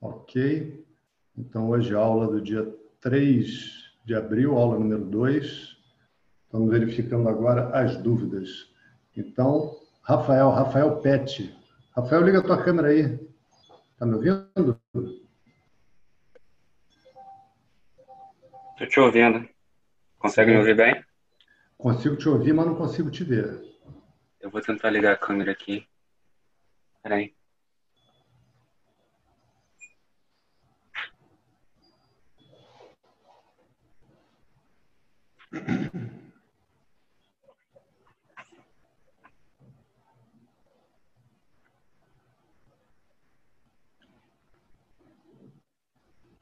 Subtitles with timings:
[0.00, 0.84] Ok.
[1.36, 2.66] Então, hoje, aula do dia
[3.00, 5.76] 3 de abril, aula número 2.
[6.44, 8.72] Estamos verificando agora as dúvidas.
[9.16, 11.54] Então, Rafael, Rafael Pet.
[11.94, 13.18] Rafael, liga a tua câmera aí.
[13.92, 14.80] Está me ouvindo?
[18.72, 19.48] Estou te ouvindo.
[20.18, 21.04] Consegue me ouvir bem?
[21.76, 23.60] Consigo te ouvir, mas não consigo te ver.
[24.40, 25.86] Eu vou tentar ligar a câmera aqui.
[27.02, 27.37] Peraí.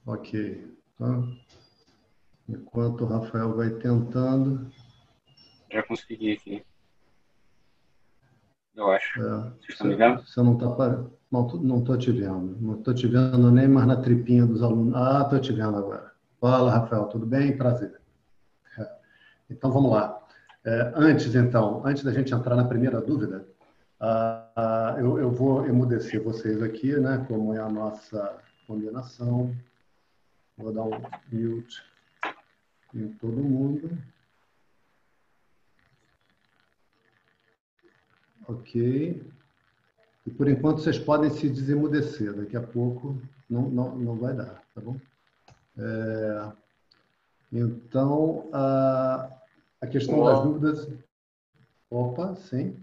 [0.07, 0.65] Ok.
[0.95, 1.37] Então,
[2.49, 4.71] enquanto o Rafael vai tentando.
[5.71, 6.65] Já consegui aqui.
[8.77, 9.21] Eu acho.
[9.21, 10.25] É, Vocês estão me vendo?
[10.25, 11.13] Você não está parando.
[11.31, 12.57] Não, não estou te vendo.
[12.61, 14.95] Não estou te vendo nem mais na tripinha dos alunos.
[14.95, 16.13] Ah, estou te vendo agora.
[16.41, 17.57] Fala, Rafael, tudo bem?
[17.57, 18.01] Prazer.
[19.51, 20.21] Então, vamos lá.
[20.65, 23.47] É, antes, então, antes da gente entrar na primeira dúvida,
[24.01, 27.25] ah, ah, eu, eu vou emudecer vocês aqui, né?
[27.29, 29.55] Como é a nossa combinação.
[30.57, 31.83] Vou dar um mute
[32.95, 33.97] em todo mundo.
[38.49, 39.23] Ok.
[40.27, 42.35] E por enquanto vocês podem se desemudecer.
[42.35, 44.97] Daqui a pouco não, não, não vai dar, tá bom?
[45.79, 46.53] É,
[47.53, 49.31] então, a,
[49.81, 50.89] a questão das dúvidas.
[51.91, 52.77] Opa, sim.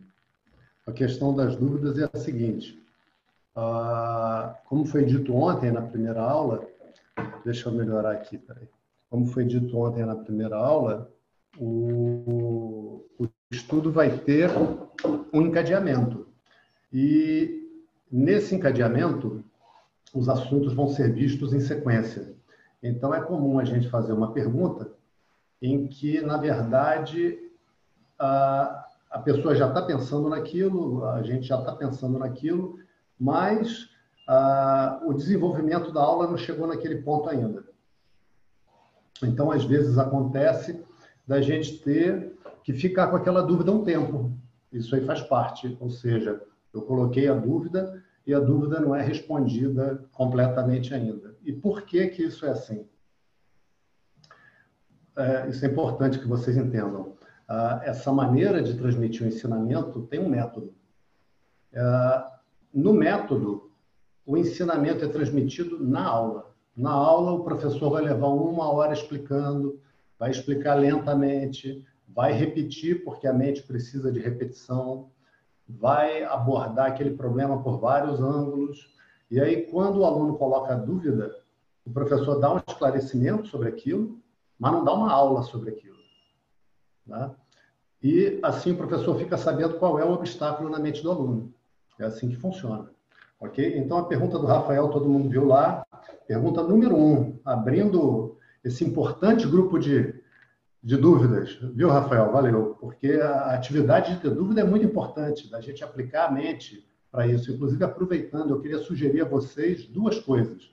[0.86, 2.82] A questão das dúvidas é a seguinte.
[3.56, 6.68] Ah, como foi dito ontem na primeira aula,
[7.46, 8.68] deixa eu melhorar aqui, peraí.
[9.10, 11.12] Como foi dito ontem na primeira aula,
[11.58, 14.50] o, o estudo vai ter
[15.32, 16.28] um encadeamento.
[16.92, 17.70] E
[18.12, 19.44] nesse encadeamento,
[20.14, 22.34] os assuntos vão ser vistos em sequência.
[22.84, 24.92] Então, é comum a gente fazer uma pergunta
[25.62, 27.40] em que, na verdade,
[28.20, 32.78] a, a pessoa já está pensando naquilo, a gente já está pensando naquilo,
[33.18, 33.90] mas
[34.28, 37.64] ah, o desenvolvimento da aula não chegou naquele ponto ainda.
[39.24, 40.84] Então, às vezes, acontece
[41.26, 44.38] da gente ter que ficar com aquela dúvida um tempo.
[44.74, 46.42] Isso aí faz parte, ou seja,
[46.74, 51.33] eu coloquei a dúvida e a dúvida não é respondida completamente ainda.
[51.44, 52.88] E por que que isso é assim?
[55.16, 57.16] É, isso é importante que vocês entendam.
[57.48, 60.74] Ah, essa maneira de transmitir o ensinamento tem um método.
[61.76, 62.40] Ah,
[62.74, 63.72] no método,
[64.26, 66.56] o ensinamento é transmitido na aula.
[66.76, 69.80] Na aula, o professor vai levar uma hora explicando,
[70.18, 75.12] vai explicar lentamente, vai repetir, porque a mente precisa de repetição,
[75.68, 78.92] vai abordar aquele problema por vários ângulos.
[79.34, 81.36] E aí, quando o aluno coloca dúvida,
[81.84, 84.20] o professor dá um esclarecimento sobre aquilo,
[84.60, 85.98] mas não dá uma aula sobre aquilo.
[87.04, 87.32] Né?
[88.04, 91.52] E assim o professor fica sabendo qual é o obstáculo na mente do aluno.
[91.98, 92.92] É assim que funciona.
[93.40, 93.76] Ok?
[93.76, 95.84] Então, a pergunta do Rafael, todo mundo viu lá.
[96.28, 100.14] Pergunta número um, abrindo esse importante grupo de,
[100.84, 101.58] de dúvidas.
[101.74, 102.32] Viu, Rafael?
[102.32, 102.78] Valeu.
[102.80, 107.28] Porque a atividade de ter dúvida é muito importante, da gente aplicar a mente para
[107.28, 107.52] isso.
[107.52, 110.72] Inclusive, aproveitando, eu queria sugerir a vocês duas coisas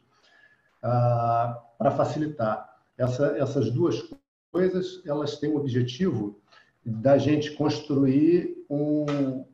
[0.82, 2.78] ah, para facilitar.
[2.96, 4.02] Essa, essas duas
[4.50, 6.40] coisas, elas têm o objetivo
[6.82, 9.44] da gente construir um,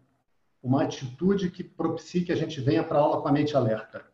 [0.63, 4.05] uma atitude que propicie que a gente venha para a aula com a mente alerta.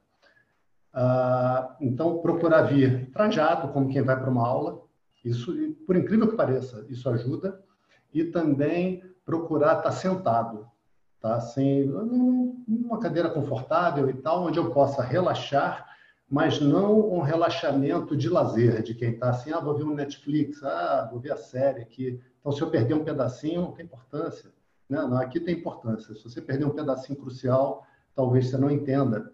[0.95, 4.83] Ah, então, procurar vir trajado, como quem vai para uma aula,
[5.23, 5.55] isso,
[5.87, 7.63] por incrível que pareça, isso ajuda.
[8.15, 10.67] E também procurar estar sentado,
[11.23, 11.41] tá?
[11.41, 11.89] Sem
[12.69, 15.89] uma cadeira confortável e tal, onde eu possa relaxar,
[16.29, 20.63] mas não um relaxamento de lazer, de quem está assim, ah, vou ver um Netflix,
[20.65, 22.21] ah, vou ver a série aqui.
[22.41, 24.51] Então, se eu perder um pedacinho, não tem importância.
[24.89, 25.01] Né?
[25.01, 26.15] Não, aqui tem importância.
[26.15, 29.33] Se você perder um pedacinho crucial, talvez você não entenda.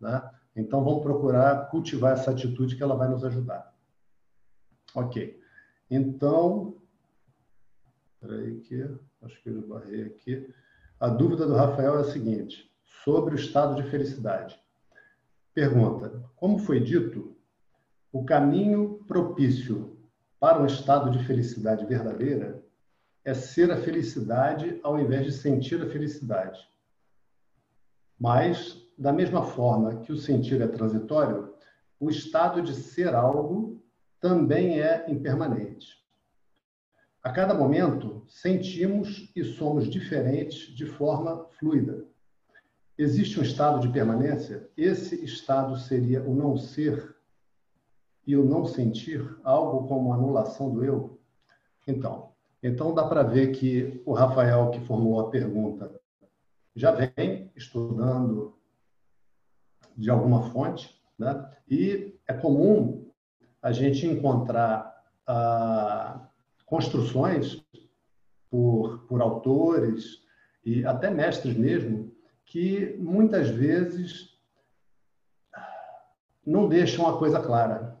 [0.00, 0.28] Né?
[0.56, 3.72] Então, vamos procurar cultivar essa atitude que ela vai nos ajudar.
[4.94, 5.38] Ok.
[5.90, 6.74] Então,
[8.20, 8.90] peraí que
[9.22, 10.52] acho que eu barrei aqui.
[11.00, 12.68] A dúvida do Rafael é a seguinte:
[13.04, 14.60] sobre o estado de felicidade.
[15.54, 17.36] Pergunta: como foi dito,
[18.12, 19.96] o caminho propício
[20.40, 22.60] para um estado de felicidade verdadeira
[23.24, 26.58] é ser a felicidade ao invés de sentir a felicidade.
[28.18, 31.54] Mas, da mesma forma que o sentir é transitório,
[32.00, 33.80] o estado de ser algo
[34.20, 35.97] também é impermanente.
[37.22, 42.06] A cada momento, sentimos e somos diferentes de forma fluida.
[42.96, 44.68] existe um estado de permanência?
[44.76, 47.16] Esse estado seria o não ser
[48.26, 51.20] e o não sentir, algo como anulação do eu?
[51.86, 52.32] Então,
[52.62, 55.98] então dá para ver que o Rafael que formulou a pergunta
[56.74, 58.56] já vem estudando
[59.96, 61.50] de alguma fonte, né?
[61.68, 63.10] E é comum
[63.60, 66.27] a gente encontrar ah,
[66.68, 67.64] construções
[68.50, 70.22] por, por autores
[70.64, 74.38] e até mestres mesmo que muitas vezes
[76.44, 77.98] não deixam a coisa clara.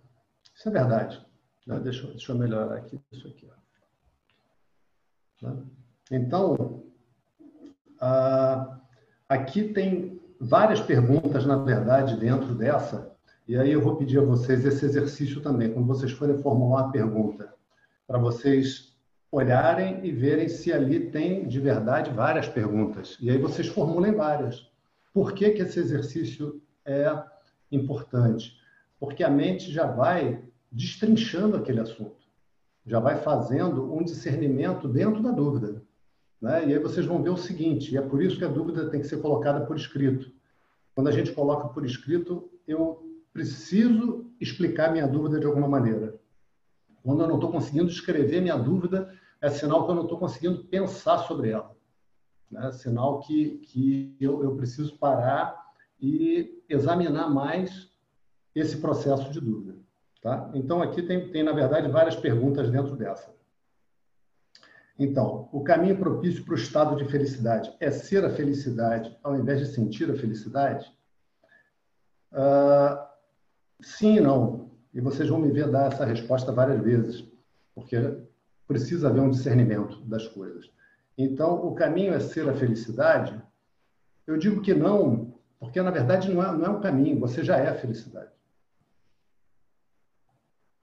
[0.54, 1.24] Isso é verdade.
[1.66, 1.78] Né?
[1.80, 3.48] Deixa, deixa eu melhorar aqui isso aqui.
[5.42, 5.62] Né?
[6.10, 6.84] Então,
[8.00, 8.80] ah,
[9.28, 13.14] aqui tem várias perguntas, na verdade, dentro dessa,
[13.46, 16.92] e aí eu vou pedir a vocês esse exercício também, quando vocês forem formular uma
[16.92, 17.54] pergunta,
[18.08, 18.96] para vocês
[19.30, 23.18] olharem e verem se ali tem de verdade várias perguntas.
[23.20, 24.66] E aí vocês formulem várias.
[25.12, 27.12] Por que, que esse exercício é
[27.70, 28.56] importante?
[28.98, 32.16] Porque a mente já vai destrinchando aquele assunto,
[32.86, 35.82] já vai fazendo um discernimento dentro da dúvida.
[36.40, 36.68] Né?
[36.68, 39.00] E aí vocês vão ver o seguinte, e é por isso que a dúvida tem
[39.00, 40.32] que ser colocada por escrito.
[40.94, 46.17] Quando a gente coloca por escrito, eu preciso explicar minha dúvida de alguma maneira.
[47.08, 49.10] Quando eu não estou conseguindo escrever minha dúvida,
[49.40, 51.74] é sinal que eu não estou conseguindo pensar sobre ela.
[52.54, 55.58] É sinal que, que eu, eu preciso parar
[55.98, 57.90] e examinar mais
[58.54, 59.78] esse processo de dúvida.
[60.20, 60.50] Tá?
[60.52, 63.34] Então, aqui tem, tem, na verdade, várias perguntas dentro dessa.
[64.98, 69.60] Então, o caminho propício para o estado de felicidade é ser a felicidade ao invés
[69.60, 70.86] de sentir a felicidade?
[72.30, 73.02] Uh,
[73.80, 74.67] sim e não.
[74.98, 77.24] E vocês vão me ver dar essa resposta várias vezes,
[77.72, 78.18] porque
[78.66, 80.68] precisa haver um discernimento das coisas.
[81.16, 83.40] Então, o caminho é ser a felicidade?
[84.26, 87.58] Eu digo que não, porque na verdade não é, não é um caminho, você já
[87.58, 88.32] é a felicidade.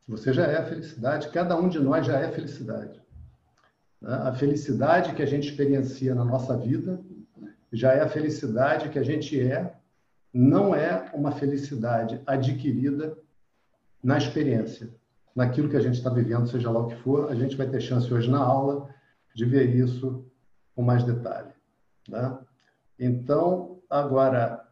[0.07, 3.01] Você já é a felicidade, cada um de nós já é a felicidade.
[4.00, 4.13] Né?
[4.13, 7.01] A felicidade que a gente experiencia na nossa vida
[7.69, 9.75] já é a felicidade que a gente é,
[10.33, 13.25] não é uma felicidade adquirida
[14.05, 14.93] na experiência,
[15.35, 17.31] naquilo que a gente está vivendo, seja lá o que for.
[17.31, 18.87] A gente vai ter chance hoje na aula
[19.33, 20.23] de ver isso
[20.75, 21.49] com mais detalhe.
[22.07, 22.37] Né?
[22.99, 24.63] Então, agora,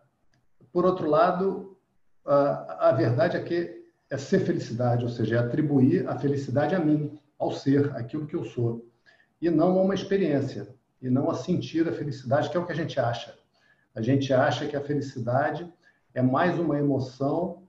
[0.71, 1.75] por outro lado,
[2.24, 6.80] a, a verdade é que é ser felicidade, ou seja, é atribuir a felicidade a
[6.80, 8.88] mim, ao ser, aquilo que eu sou,
[9.41, 10.68] e não a uma experiência,
[11.01, 13.33] e não a sentir a felicidade, que é o que a gente acha.
[13.95, 15.68] A gente acha que a felicidade
[16.13, 17.62] é mais uma emoção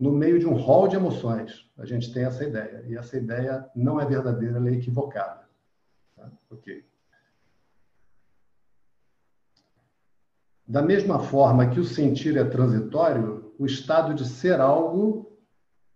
[0.00, 1.70] no meio de um rol de emoções.
[1.76, 2.82] A gente tem essa ideia.
[2.88, 5.46] E essa ideia não é verdadeira, ela é equivocada.
[6.16, 6.32] Tá?
[6.50, 6.82] Ok.
[10.66, 15.38] Da mesma forma que o sentir é transitório, o estado de ser algo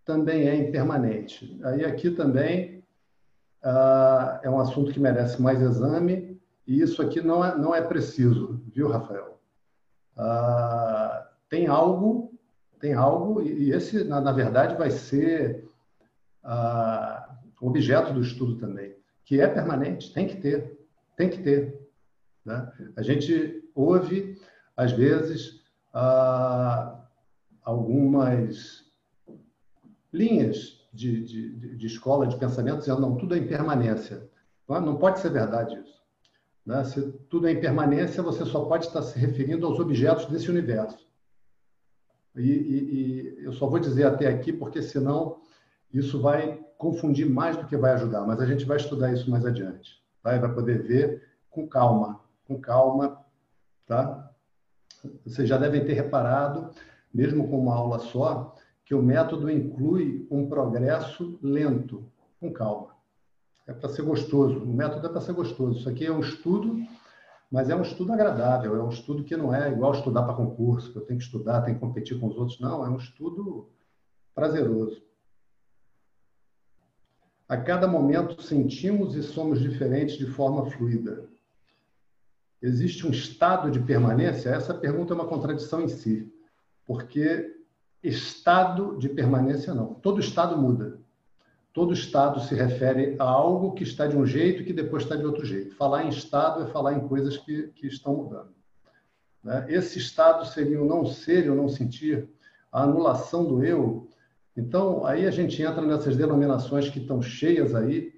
[0.04, 1.58] também é impermanente.
[1.64, 2.84] Aí aqui também
[3.64, 7.80] uh, é um assunto que merece mais exame, e isso aqui não é, não é
[7.80, 9.40] preciso, viu, Rafael?
[10.16, 12.23] Uh, tem algo
[12.84, 15.66] tem algo, e esse, na, na verdade, vai ser
[16.42, 18.94] ah, objeto do estudo também,
[19.24, 20.86] que é permanente, tem que ter,
[21.16, 21.80] tem que ter.
[22.44, 22.70] Né?
[22.94, 24.38] A gente ouve,
[24.76, 25.62] às vezes,
[25.94, 27.00] ah,
[27.62, 28.84] algumas
[30.12, 34.28] linhas de, de, de, escola de pensamento dizendo, não, tudo é impermanência.
[34.68, 36.02] Não, não pode ser verdade isso.
[36.66, 36.84] Né?
[36.84, 37.00] Se
[37.30, 41.03] tudo é impermanência, você só pode estar se referindo aos objetos desse universo.
[42.36, 45.38] E, e, e eu só vou dizer até aqui, porque senão
[45.92, 48.22] isso vai confundir mais do que vai ajudar.
[48.26, 50.02] Mas a gente vai estudar isso mais adiante.
[50.22, 50.34] Tá?
[50.34, 53.24] E vai poder ver com calma, com calma,
[53.86, 54.30] tá?
[55.24, 56.70] Vocês já devem ter reparado,
[57.12, 62.04] mesmo com uma aula só, que o método inclui um progresso lento,
[62.40, 62.94] com calma.
[63.66, 64.58] É para ser gostoso.
[64.58, 65.78] O método é para ser gostoso.
[65.78, 66.76] Isso aqui é um estudo
[67.54, 70.90] mas é um estudo agradável, é um estudo que não é igual estudar para concurso,
[70.90, 72.58] que eu tenho que estudar, tenho que competir com os outros.
[72.58, 73.70] Não, é um estudo
[74.34, 75.00] prazeroso.
[77.48, 81.28] A cada momento sentimos e somos diferentes de forma fluida.
[82.60, 84.50] Existe um estado de permanência?
[84.50, 86.28] Essa pergunta é uma contradição em si,
[86.84, 87.54] porque
[88.02, 89.94] estado de permanência não.
[89.94, 91.03] Todo estado muda
[91.74, 95.16] todo estado se refere a algo que está de um jeito e que depois está
[95.16, 95.74] de outro jeito.
[95.74, 98.54] Falar em estado é falar em coisas que, que estão mudando.
[99.42, 99.66] Né?
[99.68, 102.30] Esse estado seria o não ser e o não sentir,
[102.70, 104.08] a anulação do eu.
[104.56, 108.14] Então, aí a gente entra nessas denominações que estão cheias aí,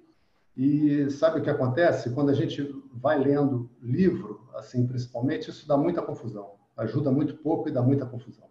[0.55, 2.11] e sabe o que acontece?
[2.11, 6.53] Quando a gente vai lendo livro, assim, principalmente, isso dá muita confusão.
[6.75, 8.47] ajuda muito pouco e dá muita confusão.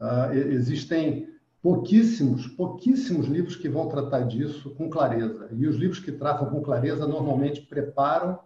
[0.00, 1.28] Uh, existem
[1.62, 5.48] pouquíssimos, pouquíssimos livros que vão tratar disso com clareza.
[5.52, 8.38] E os livros que tratam com clareza normalmente preparam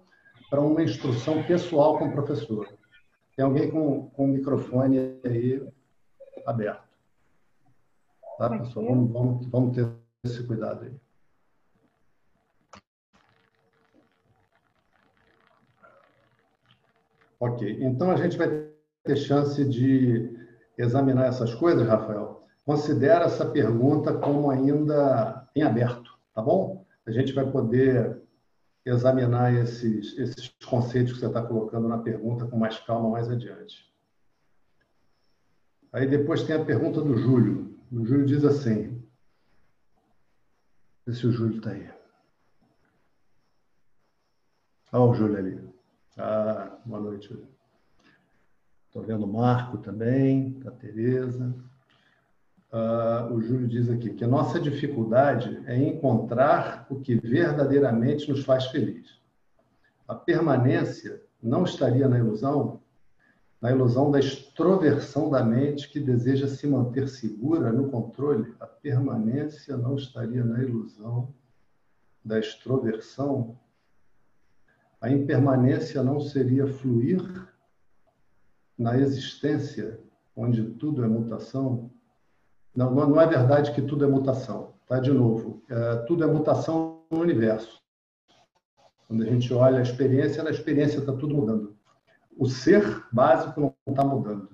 [0.51, 2.69] para uma instrução pessoal com o professor.
[3.35, 5.67] Tem alguém com, com o microfone aí
[6.47, 6.87] aberto.
[8.39, 8.87] Tá, pessoal?
[8.87, 9.91] Vamos, vamos, vamos ter
[10.23, 10.95] esse cuidado aí.
[17.41, 18.49] Ok, então a gente vai
[19.05, 20.35] ter chance de
[20.77, 22.46] examinar essas coisas, Rafael.
[22.67, 26.85] Considera essa pergunta como ainda em aberto, tá bom?
[27.07, 28.21] A gente vai poder
[28.85, 33.87] examinar esses, esses conceitos que você está colocando na pergunta com mais calma mais adiante.
[35.93, 37.79] Aí depois tem a pergunta do Júlio.
[37.93, 39.01] O Júlio diz assim:
[41.07, 41.89] Vê se o Júlio está aí.
[44.93, 45.69] Olha o Júlio ali.
[46.19, 47.47] Ah, boa noite, Júlio.
[48.89, 51.55] Estou vendo o Marco também, a Tereza.
[52.73, 58.45] Uh, o Júlio diz aqui que a nossa dificuldade é encontrar o que verdadeiramente nos
[58.45, 59.21] faz feliz.
[60.07, 62.81] A permanência não estaria na ilusão,
[63.61, 68.55] na ilusão da extroversão da mente que deseja se manter segura no controle.
[68.61, 71.33] A permanência não estaria na ilusão
[72.25, 73.59] da extroversão.
[75.01, 77.23] A impermanência não seria fluir
[78.77, 80.01] na existência,
[80.35, 81.91] onde tudo é mutação.
[82.77, 84.75] Não, não é verdade que tudo é mutação.
[84.87, 85.01] Tá?
[85.01, 87.81] De novo, é, tudo é mutação no universo.
[89.09, 91.77] Quando a gente olha a experiência, na experiência está tudo mudando.
[92.37, 94.51] O ser básico não está mudando.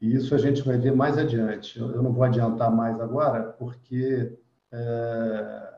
[0.00, 1.78] E isso a gente vai ver mais adiante.
[1.78, 4.38] Eu não vou adiantar mais agora, porque
[4.72, 5.74] é,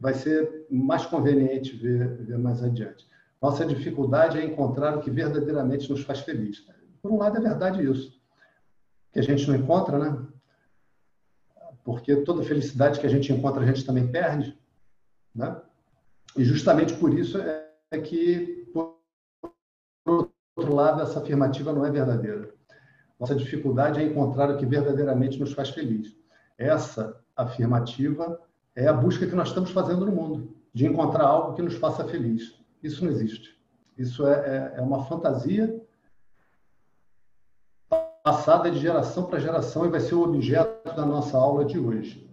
[0.00, 3.06] vai ser mais conveniente ver, ver mais adiante.
[3.40, 6.64] Nossa dificuldade é encontrar o que verdadeiramente nos faz feliz.
[7.02, 8.18] Por um lado, é verdade isso.
[9.12, 10.26] Que a gente não encontra, né?
[11.88, 14.54] Porque toda felicidade que a gente encontra a gente também perde,
[15.34, 15.58] né?
[16.36, 18.98] E justamente por isso é que, por
[20.04, 22.52] outro lado, essa afirmativa não é verdadeira.
[23.18, 26.14] Nossa dificuldade é encontrar o que verdadeiramente nos faz feliz.
[26.58, 28.38] Essa afirmativa
[28.76, 32.04] é a busca que nós estamos fazendo no mundo, de encontrar algo que nos faça
[32.04, 32.54] feliz.
[32.82, 33.58] Isso não existe.
[33.96, 35.82] Isso é, é, é uma fantasia
[38.22, 42.28] passada de geração para geração e vai ser o objeto da nossa aula de hoje.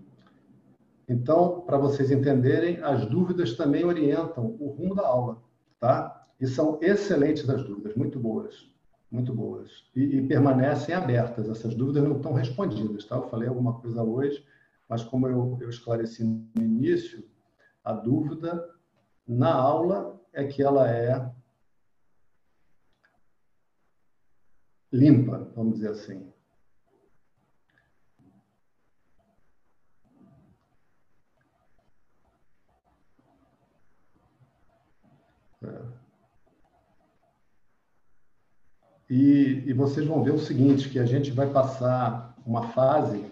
[1.08, 5.40] Então, para vocês entenderem, as dúvidas também orientam o rumo da aula,
[5.80, 6.26] tá?
[6.42, 8.68] E são excelentes as dúvidas, muito boas,
[9.12, 9.70] muito boas.
[9.96, 13.18] E, e permanecem abertas, essas dúvidas não estão respondidas, tá?
[13.18, 14.44] Eu falei alguma coisa hoje,
[14.90, 17.24] mas como eu, eu esclareci no início,
[17.84, 18.68] a dúvida
[19.28, 21.32] na aula é que ela é
[24.92, 26.34] limpa, vamos dizer assim.
[35.55, 35.55] É.
[39.10, 43.32] E, e, vocês vão ver o seguinte, que a gente vai passar uma fase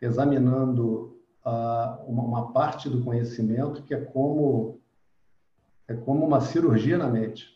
[0.00, 4.78] examinando uh, uma, uma, parte do conhecimento que é como
[5.88, 7.54] é como uma cirurgia na mente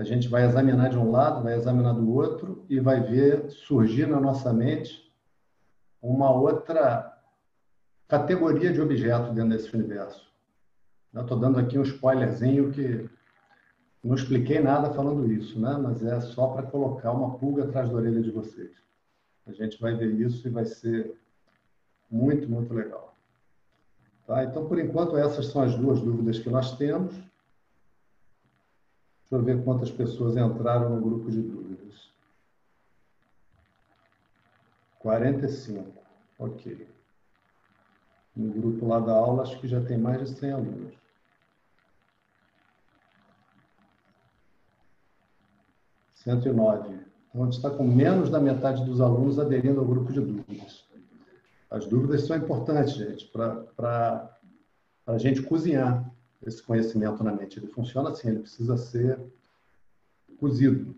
[0.00, 4.06] a gente vai examinar de um lado, vai examinar do outro e vai ver surgir
[4.06, 5.12] na nossa mente
[6.00, 7.18] uma outra
[8.08, 10.29] categoria de objeto dentro desse universo.
[11.14, 13.08] Estou dando aqui um spoilerzinho que
[14.02, 15.76] não expliquei nada falando isso, né?
[15.76, 18.70] mas é só para colocar uma pulga atrás da orelha de vocês.
[19.46, 21.18] A gente vai ver isso e vai ser
[22.10, 23.14] muito, muito legal.
[24.26, 24.44] Tá?
[24.44, 27.12] Então, por enquanto, essas são as duas dúvidas que nós temos.
[27.12, 27.28] Deixa
[29.32, 32.10] eu ver quantas pessoas entraram no grupo de dúvidas.
[35.00, 35.92] 45.
[36.38, 36.88] Ok.
[38.36, 40.99] No grupo lá da aula, acho que já tem mais de 100 alunos.
[46.22, 47.00] Cento e nove.
[47.30, 50.84] Então, a gente está com menos da metade dos alunos aderindo ao grupo de dúvidas.
[51.70, 54.36] As dúvidas são importantes, gente, para
[55.06, 56.12] a gente cozinhar
[56.44, 57.58] esse conhecimento na mente.
[57.58, 59.18] Ele funciona assim, ele precisa ser
[60.38, 60.94] cozido.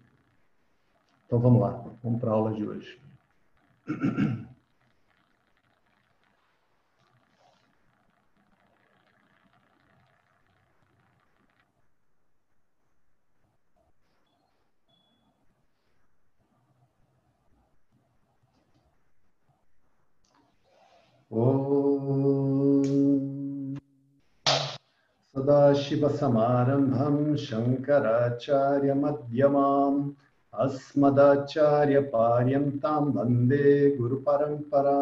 [1.27, 3.01] Então vamos lá, vamos para a aula de hoje.
[21.33, 21.41] ॐ
[25.33, 30.11] सदाशिवसमारम्भं शङ्कराचार्यमध्यमाम्
[30.53, 34.99] अस्मदाचार्यपार्यन्तां वंदे गुरुपरम्परा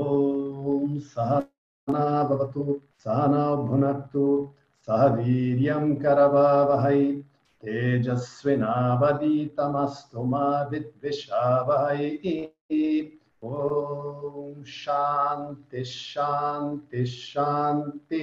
[0.00, 4.52] ॐ सहना भवतु सहना भुनक्तु
[4.86, 7.22] सह वीर्यं करवावहै,
[7.62, 12.10] तेजस्विनावदीतमस्तु मा विद्विषावहै।
[13.42, 18.20] Om Shanti Shanti Shanti.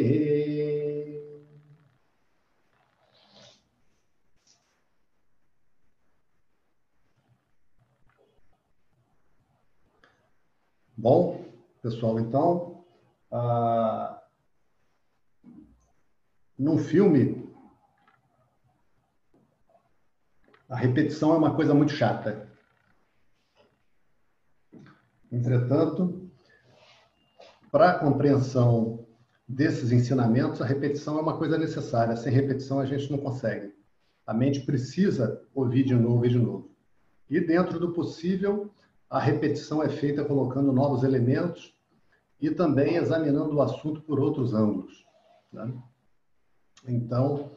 [10.96, 11.46] Bom,
[11.82, 12.84] pessoal, então,
[13.32, 14.18] uh,
[16.58, 17.52] num filme,
[20.70, 22.47] a repetição é uma coisa muito chata.
[25.31, 26.29] Entretanto,
[27.72, 29.05] para a compreensão
[29.48, 32.15] desses ensinamentos, a repetição é uma coisa necessária.
[32.15, 33.74] Sem repetição, a gente não consegue.
[34.25, 36.72] A mente precisa ouvir de novo e de novo.
[37.29, 38.72] E dentro do possível,
[39.10, 41.77] a repetição é feita colocando novos elementos
[42.39, 45.05] e também examinando o assunto por outros ângulos.
[45.51, 45.74] Né?
[46.88, 47.51] Então,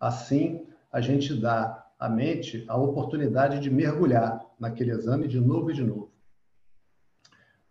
[0.00, 5.74] assim, a gente dá à mente a oportunidade de mergulhar naquele exame de novo e
[5.74, 6.03] de novo.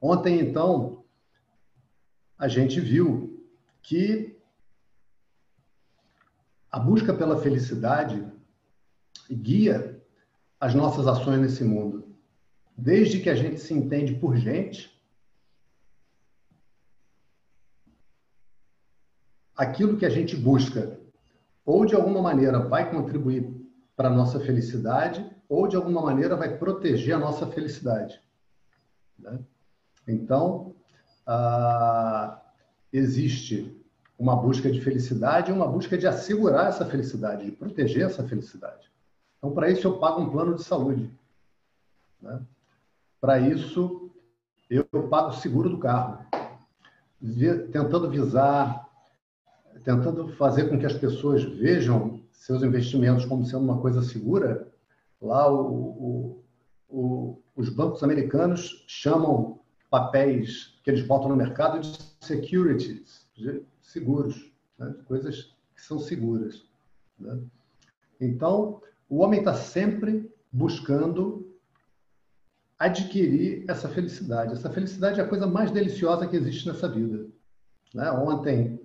[0.06, 1.06] Ontem, então,
[2.38, 3.42] a gente viu
[3.82, 4.38] que
[6.70, 8.22] a busca pela felicidade
[9.32, 10.04] guia
[10.60, 12.14] as nossas ações nesse mundo
[12.78, 14.94] desde que a gente se entende por gente,
[19.56, 21.00] aquilo que a gente busca,
[21.64, 23.50] ou de alguma maneira vai contribuir
[23.96, 28.22] para a nossa felicidade, ou de alguma maneira vai proteger a nossa felicidade.
[29.18, 29.40] Né?
[30.08, 30.76] Então,
[31.26, 32.42] ah,
[32.92, 33.80] existe
[34.18, 38.92] uma busca de felicidade e uma busca de assegurar essa felicidade, de proteger essa felicidade.
[39.38, 41.12] Então, para isso, eu pago um plano de saúde.
[42.22, 42.42] Né?
[43.20, 44.12] Para isso,
[44.70, 46.26] eu pago o seguro do carro,
[47.72, 48.88] tentando visar,
[49.84, 54.72] tentando fazer com que as pessoas vejam seus investimentos como sendo uma coisa segura.
[55.22, 56.44] Lá, o, o,
[56.90, 59.60] o, os bancos americanos chamam
[59.94, 64.92] papéis que eles botam no mercado de securities, de seguros, né?
[65.06, 66.66] coisas que são seguras.
[67.20, 67.40] Né?
[68.20, 71.48] Então, o homem está sempre buscando
[72.80, 74.54] adquirir essa felicidade.
[74.54, 77.28] Essa felicidade é a coisa mais deliciosa que existe nessa vida.
[77.94, 78.10] Né?
[78.14, 78.82] Ontem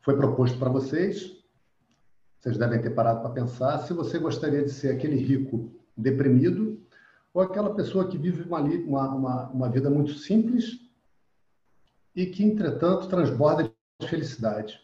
[0.00, 1.40] foi proposto para vocês,
[2.40, 6.82] vocês devem ter parado para pensar, se você gostaria de ser aquele rico deprimido
[7.38, 10.80] ou aquela pessoa que vive uma, uma, uma vida muito simples
[12.12, 13.70] e que, entretanto, transborda
[14.00, 14.80] de felicidade.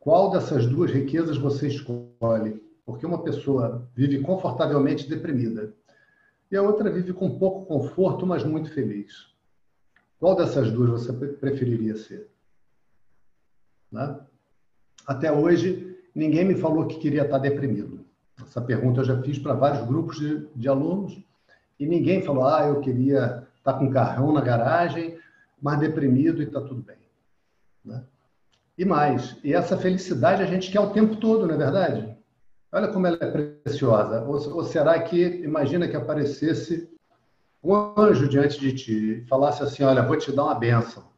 [0.00, 2.60] Qual dessas duas riquezas você escolhe?
[2.84, 5.72] Porque uma pessoa vive confortavelmente deprimida
[6.50, 9.32] e a outra vive com pouco conforto, mas muito feliz.
[10.18, 12.28] Qual dessas duas você preferiria ser?
[13.92, 14.18] Né?
[15.06, 18.04] Até hoje, ninguém me falou que queria estar deprimido.
[18.42, 21.27] Essa pergunta eu já fiz para vários grupos de, de alunos
[21.78, 25.18] e ninguém falou, ah, eu queria estar com um carrão na garagem,
[25.60, 26.96] mas deprimido e está tudo bem.
[27.84, 28.02] Né?
[28.76, 32.16] E mais, e essa felicidade a gente quer o tempo todo, não é verdade?
[32.70, 34.22] Olha como ela é preciosa.
[34.22, 36.88] Ou, ou será que, imagina que aparecesse
[37.62, 41.08] um anjo diante de ti e falasse assim: Olha, vou te dar uma benção.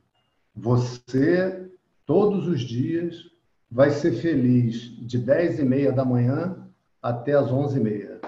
[0.54, 1.70] Você,
[2.06, 3.30] todos os dias,
[3.70, 6.66] vai ser feliz de 10 e meia da manhã
[7.02, 8.20] até as 11 e meia.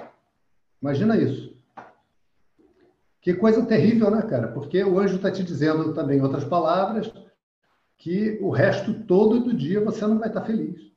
[0.81, 1.52] Imagina isso.
[3.23, 4.49] Que coisa terrível, né, cara?
[4.49, 7.11] Porque o anjo está te dizendo também, em outras palavras,
[7.97, 10.93] que o resto todo do dia você não vai estar feliz.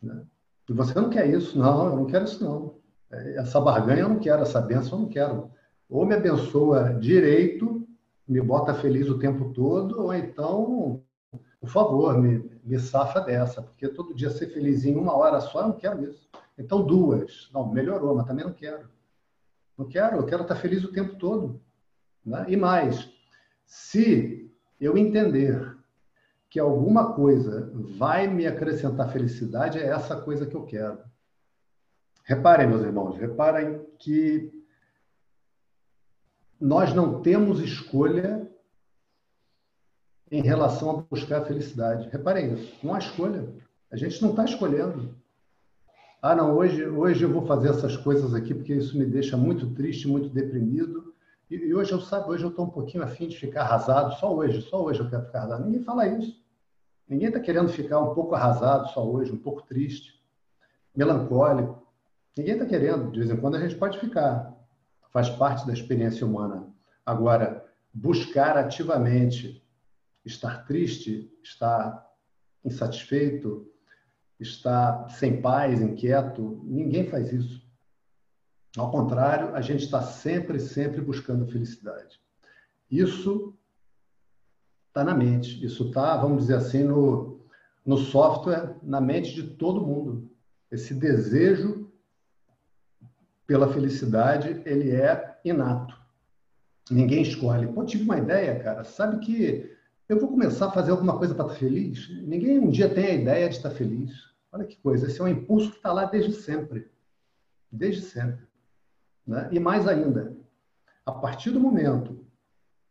[0.00, 0.22] Né?
[0.68, 1.58] E você não quer isso?
[1.58, 2.76] Não, eu não quero isso não.
[3.10, 5.50] Essa barganha eu não quero, essa benção eu não quero.
[5.90, 7.84] Ou me abençoa direito,
[8.26, 11.02] me bota feliz o tempo todo, ou então,
[11.58, 15.62] por favor, me, me safa dessa, porque todo dia ser feliz em uma hora só,
[15.62, 16.28] eu não quero isso.
[16.56, 17.50] Então, duas.
[17.52, 18.88] Não, melhorou, mas também não quero.
[19.78, 21.62] Não quero, eu quero estar feliz o tempo todo.
[22.26, 22.46] Né?
[22.48, 23.08] E mais,
[23.64, 25.78] se eu entender
[26.50, 30.98] que alguma coisa vai me acrescentar felicidade, é essa coisa que eu quero.
[32.24, 34.52] Reparem, meus irmãos, reparem que
[36.60, 38.50] nós não temos escolha
[40.30, 42.08] em relação a buscar a felicidade.
[42.08, 43.48] Reparem isso, não há escolha.
[43.90, 45.17] A gente não está escolhendo.
[46.20, 49.72] Ah, não, hoje, hoje eu vou fazer essas coisas aqui porque isso me deixa muito
[49.74, 51.14] triste, muito deprimido.
[51.48, 54.34] E, e hoje eu sabe, hoje eu estou um pouquinho afim de ficar arrasado, só
[54.34, 55.64] hoje, só hoje eu quero ficar arrasado.
[55.64, 56.44] Ninguém fala isso.
[57.08, 60.20] Ninguém está querendo ficar um pouco arrasado só hoje, um pouco triste,
[60.94, 61.86] melancólico.
[62.36, 63.12] Ninguém está querendo.
[63.12, 64.56] De vez em quando a gente pode ficar.
[65.10, 66.68] Faz parte da experiência humana.
[67.06, 69.64] Agora, buscar ativamente
[70.24, 72.06] estar triste, estar
[72.64, 73.66] insatisfeito,
[74.38, 77.66] estar sem paz, inquieto, ninguém faz isso.
[78.76, 82.20] Ao contrário, a gente está sempre, sempre buscando felicidade.
[82.90, 83.54] Isso
[84.88, 87.40] está na mente, isso está, vamos dizer assim, no,
[87.84, 90.30] no software, na mente de todo mundo.
[90.70, 91.90] Esse desejo
[93.46, 95.98] pela felicidade, ele é inato.
[96.90, 97.66] Ninguém escolhe.
[97.66, 98.84] Pô, tive uma ideia, cara.
[98.84, 99.77] Sabe que
[100.08, 102.08] eu vou começar a fazer alguma coisa para estar feliz?
[102.22, 104.12] Ninguém um dia tem a ideia de estar feliz.
[104.50, 105.06] Olha que coisa.
[105.06, 106.90] Esse é um impulso que está lá desde sempre.
[107.70, 108.46] Desde sempre.
[109.26, 109.48] Né?
[109.52, 110.34] E mais ainda,
[111.04, 112.24] a partir do momento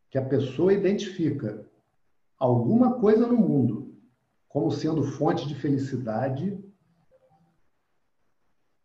[0.10, 1.66] que a pessoa identifica
[2.38, 3.96] alguma coisa no mundo
[4.48, 6.58] como sendo fonte de felicidade,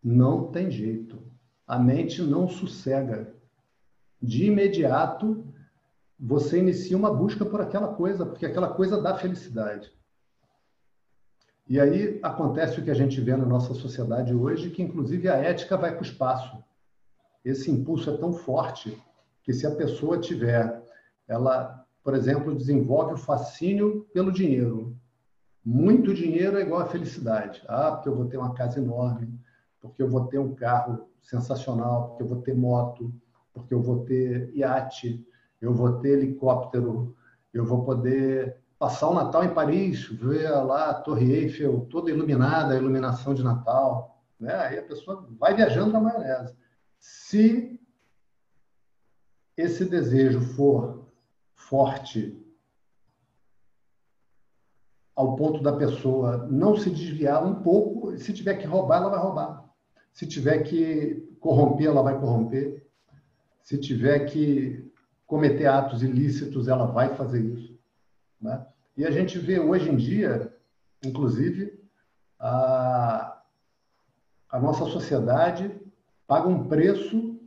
[0.03, 1.23] não tem jeito.
[1.67, 3.35] A mente não sossega.
[4.21, 5.52] De imediato,
[6.25, 9.93] você inicia uma busca por aquela coisa, porque aquela coisa dá felicidade.
[11.69, 15.35] E aí acontece o que a gente vê na nossa sociedade hoje, que inclusive a
[15.35, 16.63] ética vai para o espaço.
[17.45, 18.97] Esse impulso é tão forte
[19.43, 20.81] que se a pessoa tiver,
[21.27, 24.97] ela, por exemplo, desenvolve o fascínio pelo dinheiro.
[25.65, 27.65] Muito dinheiro é igual a felicidade.
[27.67, 29.41] Ah, porque eu vou ter uma casa enorme,
[29.81, 33.13] porque eu vou ter um carro sensacional, porque eu vou ter moto,
[33.53, 35.27] porque eu vou ter iate,
[35.63, 37.17] eu vou ter helicóptero,
[37.55, 42.75] eu vou poder passar o Natal em Paris, ver lá a Torre Eiffel toda iluminada,
[42.75, 44.21] a iluminação de Natal.
[44.41, 44.53] Né?
[44.53, 46.57] Aí a pessoa vai viajando na maionese.
[46.99, 47.81] Se
[49.57, 51.07] esse desejo for
[51.55, 52.37] forte
[55.15, 59.21] ao ponto da pessoa não se desviar um pouco, se tiver que roubar, ela vai
[59.21, 59.71] roubar.
[60.13, 62.85] Se tiver que corromper, ela vai corromper.
[63.63, 64.92] Se tiver que
[65.33, 67.75] cometer atos ilícitos, ela vai fazer isso.
[68.39, 68.67] Né?
[68.95, 70.55] E a gente vê hoje em dia,
[71.03, 71.83] inclusive,
[72.39, 73.41] a,
[74.51, 75.75] a nossa sociedade
[76.27, 77.41] paga um preço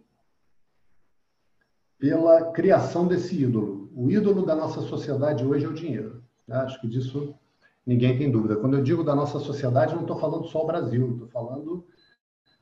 [2.00, 3.88] pela criação desse ídolo.
[3.95, 6.24] O ídolo da nossa sociedade hoje é o dinheiro.
[6.48, 6.56] Né?
[6.56, 7.36] Acho que disso
[7.86, 8.56] ninguém tem dúvida.
[8.56, 11.86] Quando eu digo da nossa sociedade, não estou falando só o Brasil, estou falando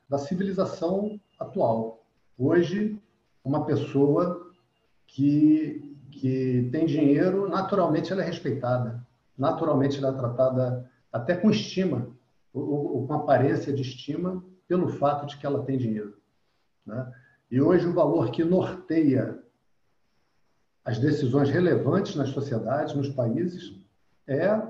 [0.06, 2.04] da civilização atual.
[2.36, 3.00] Hoje,
[3.42, 4.43] uma pessoa
[5.14, 9.06] que, que tem dinheiro, naturalmente ela é respeitada,
[9.38, 12.08] naturalmente ela é tratada até com estima,
[12.52, 16.16] ou, ou com aparência de estima, pelo fato de que ela tem dinheiro.
[16.84, 17.12] Né?
[17.48, 19.38] E hoje o valor que norteia
[20.84, 23.80] as decisões relevantes nas sociedades, nos países,
[24.26, 24.60] é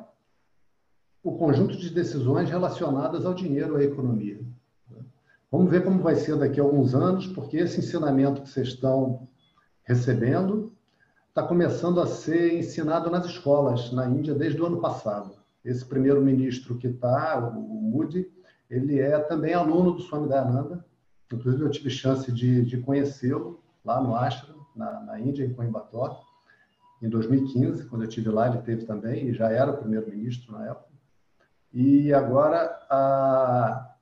[1.23, 4.39] o conjunto de decisões relacionadas ao dinheiro, à economia.
[5.51, 9.27] Vamos ver como vai ser daqui a alguns anos, porque esse ensinamento que vocês estão
[9.85, 10.73] recebendo
[11.29, 15.35] está começando a ser ensinado nas escolas na Índia desde o ano passado.
[15.65, 18.31] Esse primeiro-ministro que está, o Modi,
[18.71, 20.85] ele é também aluno do Swami Dayananda.
[21.33, 26.17] Inclusive, eu tive chance de, de conhecê-lo lá no Ashram, na, na Índia, em Coimbatore,
[27.03, 27.87] em 2015.
[27.87, 30.95] Quando eu estive lá, ele teve também, e já era primeiro-ministro na época.
[31.73, 33.97] E agora, a,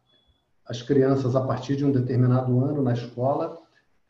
[0.66, 3.61] as crianças, a partir de um determinado ano na escola,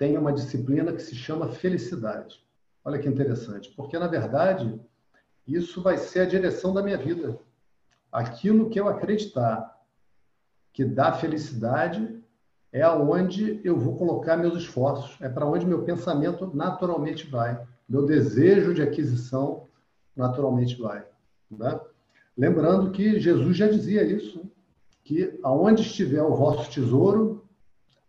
[0.03, 2.45] têm uma disciplina que se chama felicidade.
[2.85, 4.81] Olha que interessante, porque na verdade
[5.47, 7.39] isso vai ser a direção da minha vida.
[8.11, 9.81] Aquilo que eu acreditar
[10.73, 12.21] que dá felicidade
[12.73, 18.05] é aonde eu vou colocar meus esforços, é para onde meu pensamento naturalmente vai, meu
[18.05, 19.69] desejo de aquisição
[20.17, 21.07] naturalmente vai.
[21.49, 21.81] Né?
[22.37, 24.51] Lembrando que Jesus já dizia isso
[25.05, 27.47] que aonde estiver o vosso tesouro,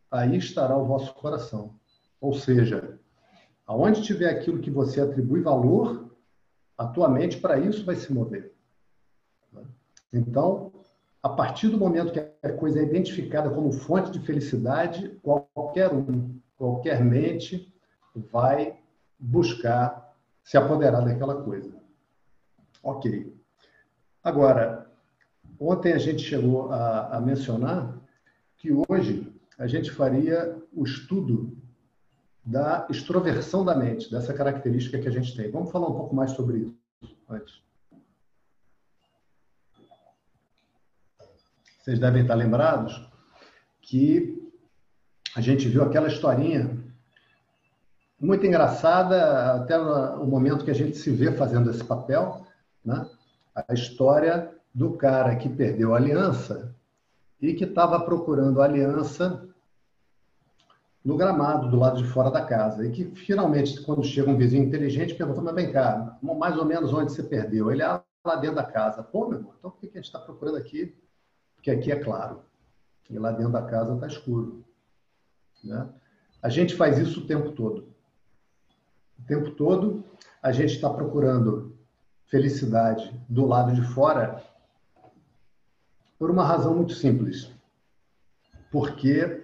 [0.09, 1.75] aí estará o vosso coração.
[2.23, 2.97] Ou seja,
[3.67, 6.15] aonde tiver aquilo que você atribui valor,
[6.77, 8.53] a tua mente para isso vai se mover.
[10.11, 10.71] Então,
[11.21, 16.39] a partir do momento que a coisa é identificada como fonte de felicidade, qualquer um,
[16.55, 17.73] qualquer mente
[18.15, 18.79] vai
[19.19, 21.75] buscar se apoderar daquela coisa.
[22.81, 23.35] Ok.
[24.23, 24.93] Agora,
[25.59, 27.97] Ontem a gente chegou a, a mencionar
[28.57, 31.55] que hoje a gente faria o estudo
[32.45, 35.49] da extroversão da mente, dessa característica que a gente tem.
[35.49, 37.61] Vamos falar um pouco mais sobre isso antes.
[41.79, 43.09] Vocês devem estar lembrados
[43.81, 44.41] que
[45.35, 46.81] a gente viu aquela historinha
[48.19, 52.45] muito engraçada até o momento que a gente se vê fazendo esse papel,
[52.85, 53.05] né?
[53.53, 56.73] A história do cara que perdeu a aliança
[57.41, 59.52] e que estava procurando a aliança
[61.03, 62.85] no gramado, do lado de fora da casa.
[62.85, 66.93] E que finalmente, quando chega um vizinho inteligente, pergunta: Mas vem cá, mais ou menos
[66.93, 67.71] onde você perdeu?
[67.71, 69.03] Ele, ah, lá dentro da casa.
[69.03, 70.95] Pô, meu irmão, então por que a gente está procurando aqui?
[71.55, 72.41] Porque aqui é claro.
[73.09, 74.63] E lá dentro da casa está escuro.
[75.63, 75.87] Né?
[76.41, 77.93] A gente faz isso o tempo todo.
[79.19, 80.03] O tempo todo
[80.41, 81.77] a gente está procurando
[82.25, 84.43] felicidade do lado de fora
[86.17, 87.51] por uma razão muito simples.
[88.71, 89.42] Porque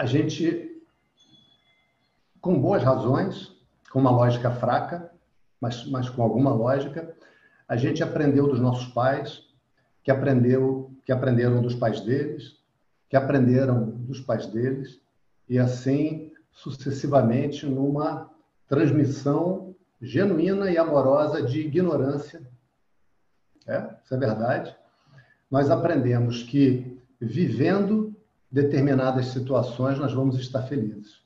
[0.00, 0.82] a gente,
[2.40, 3.54] com boas razões,
[3.92, 5.12] com uma lógica fraca,
[5.60, 7.14] mas, mas com alguma lógica,
[7.68, 9.46] a gente aprendeu dos nossos pais,
[10.02, 12.56] que aprendeu, que aprenderam dos pais deles,
[13.10, 14.98] que aprenderam dos pais deles,
[15.46, 18.30] e assim sucessivamente numa
[18.66, 22.40] transmissão genuína e amorosa de ignorância.
[23.66, 24.74] É, isso é verdade.
[25.50, 28.09] Nós aprendemos que vivendo
[28.50, 31.20] determinadas situações nós vamos estar felizes.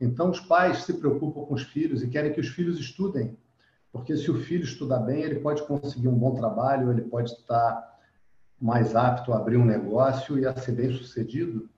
[0.00, 3.36] Então os pais se preocupam com os filhos e querem que os filhos estudem,
[3.92, 7.94] porque se o filho estudar bem, ele pode conseguir um bom trabalho, ele pode estar
[8.60, 11.68] mais apto a abrir um negócio e a ser bem sucedido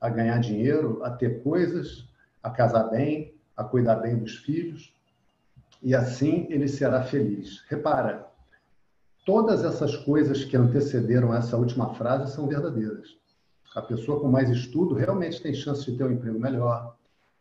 [0.00, 2.08] a ganhar dinheiro, a ter coisas,
[2.42, 4.94] a casar bem, a cuidar bem dos filhos,
[5.82, 7.64] e assim ele será feliz.
[7.68, 8.28] Repara,
[9.24, 13.16] todas essas coisas que antecederam essa última frase são verdadeiras.
[13.74, 16.96] A pessoa com mais estudo realmente tem chance de ter um emprego melhor,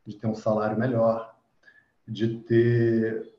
[0.05, 1.35] de ter um salário melhor,
[2.07, 3.33] de ter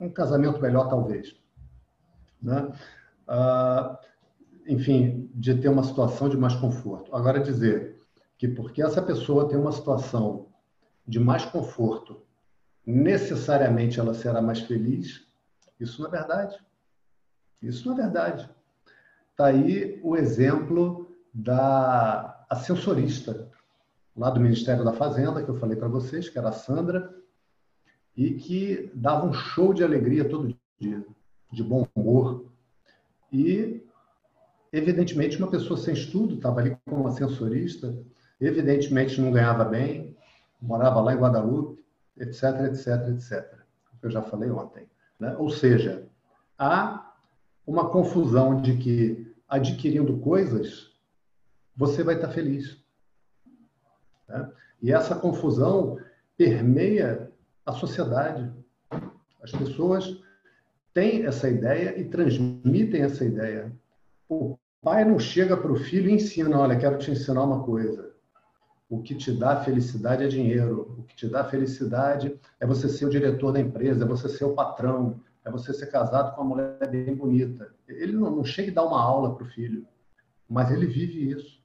[0.00, 1.36] um casamento melhor, talvez.
[2.40, 2.72] Né?
[3.26, 3.98] Ah,
[4.66, 7.14] enfim, de ter uma situação de mais conforto.
[7.14, 8.00] Agora, dizer
[8.36, 10.46] que porque essa pessoa tem uma situação
[11.06, 12.22] de mais conforto,
[12.86, 15.26] necessariamente ela será mais feliz,
[15.80, 16.58] isso não é verdade.
[17.62, 18.48] Isso não é verdade.
[19.30, 20.97] Está aí o exemplo
[21.32, 23.48] da ascensorista
[24.16, 27.14] lá do Ministério da Fazenda, que eu falei para vocês, que era a Sandra,
[28.16, 31.04] e que dava um show de alegria todo dia,
[31.52, 32.46] de bom humor.
[33.32, 33.86] E
[34.72, 37.96] Evidentemente, uma pessoa sem estudo, estava ali como ascensorista,
[38.40, 40.16] evidentemente não ganhava bem,
[40.60, 41.82] morava lá em Guadalupe,
[42.18, 43.58] etc, etc, etc.
[44.02, 44.86] Eu já falei ontem.
[45.18, 45.34] Né?
[45.38, 46.06] Ou seja,
[46.58, 47.14] há
[47.66, 50.87] uma confusão de que adquirindo coisas,
[51.78, 52.76] você vai estar feliz.
[54.28, 54.50] Né?
[54.82, 55.96] E essa confusão
[56.36, 57.30] permeia
[57.64, 58.52] a sociedade.
[59.40, 60.20] As pessoas
[60.92, 63.72] têm essa ideia e transmitem essa ideia.
[64.28, 68.12] O pai não chega para o filho e ensina: olha, quero te ensinar uma coisa.
[68.90, 70.96] O que te dá felicidade é dinheiro.
[70.98, 74.44] O que te dá felicidade é você ser o diretor da empresa, é você ser
[74.44, 77.72] o patrão, é você ser casado com uma mulher bem bonita.
[77.86, 79.86] Ele não, não chega e dá uma aula para o filho,
[80.48, 81.57] mas ele vive isso.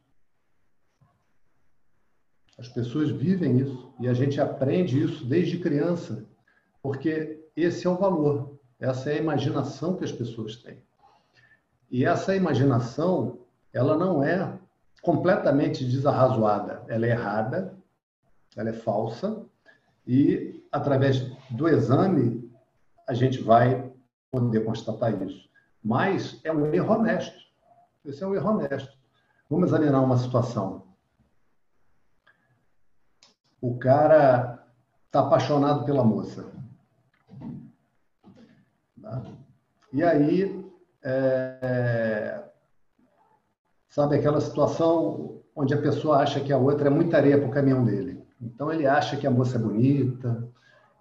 [2.64, 6.24] As pessoas vivem isso e a gente aprende isso desde criança,
[6.82, 10.82] porque esse é o valor, essa é a imaginação que as pessoas têm.
[11.92, 13.40] E essa imaginação,
[13.74, 14.58] ela não é
[15.02, 17.78] completamente desarrazoada, ela é errada,
[18.56, 19.46] ela é falsa,
[20.08, 22.50] e através do exame
[23.06, 23.92] a gente vai
[24.32, 25.50] poder constatar isso.
[25.84, 27.44] Mas é um erro honesto.
[28.06, 28.98] Esse é um erro honesto.
[29.50, 30.93] Vamos examinar uma situação.
[33.64, 34.62] O cara
[35.06, 36.52] está apaixonado pela moça.
[39.02, 39.24] Tá?
[39.94, 40.70] E aí
[41.02, 42.44] é,
[43.88, 47.52] sabe, aquela situação onde a pessoa acha que a outra é muita areia para o
[47.52, 48.22] caminhão dele.
[48.42, 50.46] Então ele acha que a moça é bonita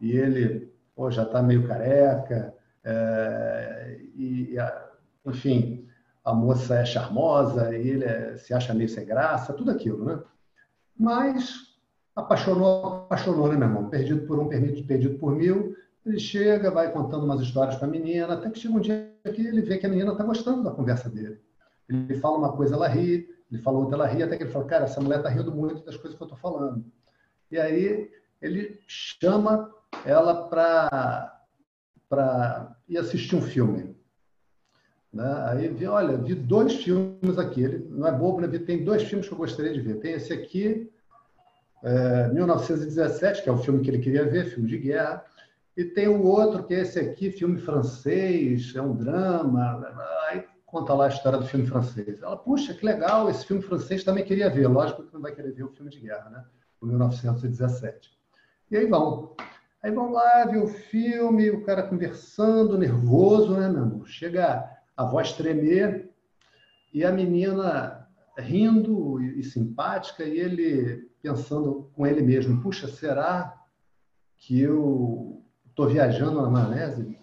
[0.01, 4.55] e ele pô, já está meio careca, é, e,
[5.27, 5.85] enfim,
[6.25, 10.23] a moça é charmosa e ele é, se acha meio sem graça, tudo aquilo, né?
[10.97, 11.72] Mas
[12.15, 13.89] apaixonou, apaixonou, né, meu irmão?
[13.89, 18.35] Perdido por um, perdido por mil, ele chega, vai contando umas histórias para a menina,
[18.35, 21.09] até que chega um dia que ele vê que a menina está gostando da conversa
[21.09, 21.41] dele.
[21.89, 24.65] Ele fala uma coisa, ela ri, ele fala outra, ela ri, até que ele fala,
[24.65, 26.85] cara, essa mulher está rindo muito das coisas que eu estou falando.
[27.51, 29.71] E aí ele chama
[30.05, 30.49] ela
[32.09, 33.95] para ir assistir um filme.
[35.13, 35.45] Né?
[35.47, 37.63] Aí vi, olha, vi dois filmes aqui.
[37.63, 38.49] Ele não é bobo, né?
[38.59, 40.01] Tem dois filmes que eu gostaria de ver.
[40.01, 40.91] Tem esse aqui,
[41.83, 45.25] é, 1917, que é o filme que ele queria ver, filme de guerra.
[45.77, 49.81] E tem o outro, que é esse aqui, filme francês, é um drama.
[50.29, 52.23] Aí conta lá a história do filme francês.
[52.23, 54.67] Ela, puxa, que legal, esse filme francês também queria ver.
[54.69, 56.45] Lógico que não vai querer ver o filme de guerra, né?
[56.81, 58.11] O 1917.
[58.71, 59.35] E aí vão.
[59.83, 64.07] Aí vão lá ver o filme, o cara conversando, nervoso, né, meu amor?
[64.07, 64.65] Chega
[64.97, 66.11] a voz tremer
[66.95, 68.07] e a menina
[68.39, 73.59] rindo e simpática e ele pensando com ele mesmo, puxa, será
[74.37, 77.17] que eu estou viajando na maionese?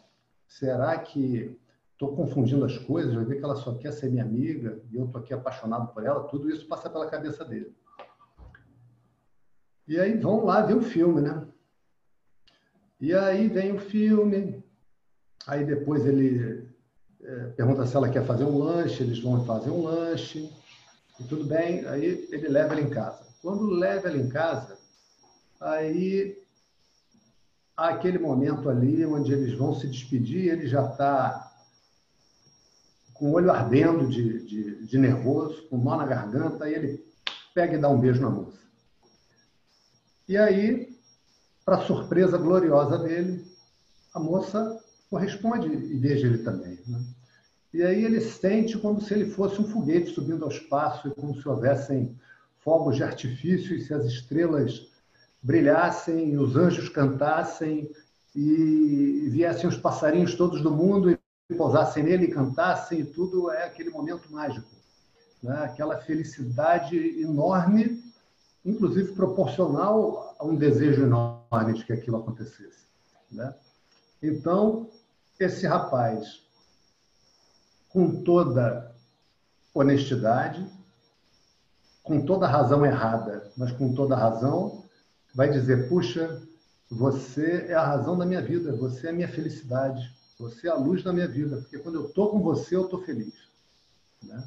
[0.47, 1.59] Será que
[1.91, 3.13] estou confundindo as coisas?
[3.13, 6.05] Vai ver que ela só quer ser minha amiga e eu estou aqui apaixonado por
[6.05, 6.23] ela?
[6.23, 7.75] Tudo isso passa pela cabeça dele.
[9.85, 11.45] E aí vão lá ver o filme, né?
[13.01, 14.63] E aí vem o filme,
[15.47, 16.69] aí depois ele
[17.21, 20.53] é, pergunta se ela quer fazer um lanche, eles vão fazer um lanche,
[21.19, 23.28] e tudo bem, aí ele leva ela em casa.
[23.41, 24.77] Quando leva ela em casa,
[25.59, 26.37] aí
[27.75, 31.45] há aquele momento ali onde eles vão se despedir, ele já está
[33.13, 37.05] com o olho ardendo de, de, de nervoso, com nó na garganta, e ele
[37.53, 38.59] pega e dá um beijo na moça.
[40.27, 40.89] E aí
[41.69, 43.45] para surpresa gloriosa dele,
[44.15, 44.75] a moça
[45.07, 46.79] corresponde e beija ele também.
[46.87, 46.99] Né?
[47.71, 51.47] E aí ele sente como se ele fosse um foguete subindo aos passos, como se
[51.47, 52.17] houvessem
[52.69, 54.87] fogos de artifício e se as estrelas
[55.41, 57.89] brilhassem, e os anjos cantassem
[58.35, 63.65] e viessem os passarinhos todos do mundo e pousassem nele e cantassem, e tudo é
[63.65, 64.69] aquele momento mágico.
[65.41, 65.63] Né?
[65.63, 68.03] Aquela felicidade enorme
[68.63, 72.85] inclusive proporcional a um desejo enorme de que aquilo acontecesse.
[73.31, 73.51] Né?
[74.21, 74.91] Então,
[75.39, 76.43] esse rapaz,
[77.89, 78.93] com toda
[79.73, 80.69] honestidade,
[82.09, 84.83] com toda razão errada, mas com toda razão,
[85.35, 86.41] vai dizer: puxa,
[86.89, 90.75] você é a razão da minha vida, você é a minha felicidade, você é a
[90.75, 93.35] luz da minha vida, porque quando eu estou com você, eu estou feliz.
[94.23, 94.43] Né?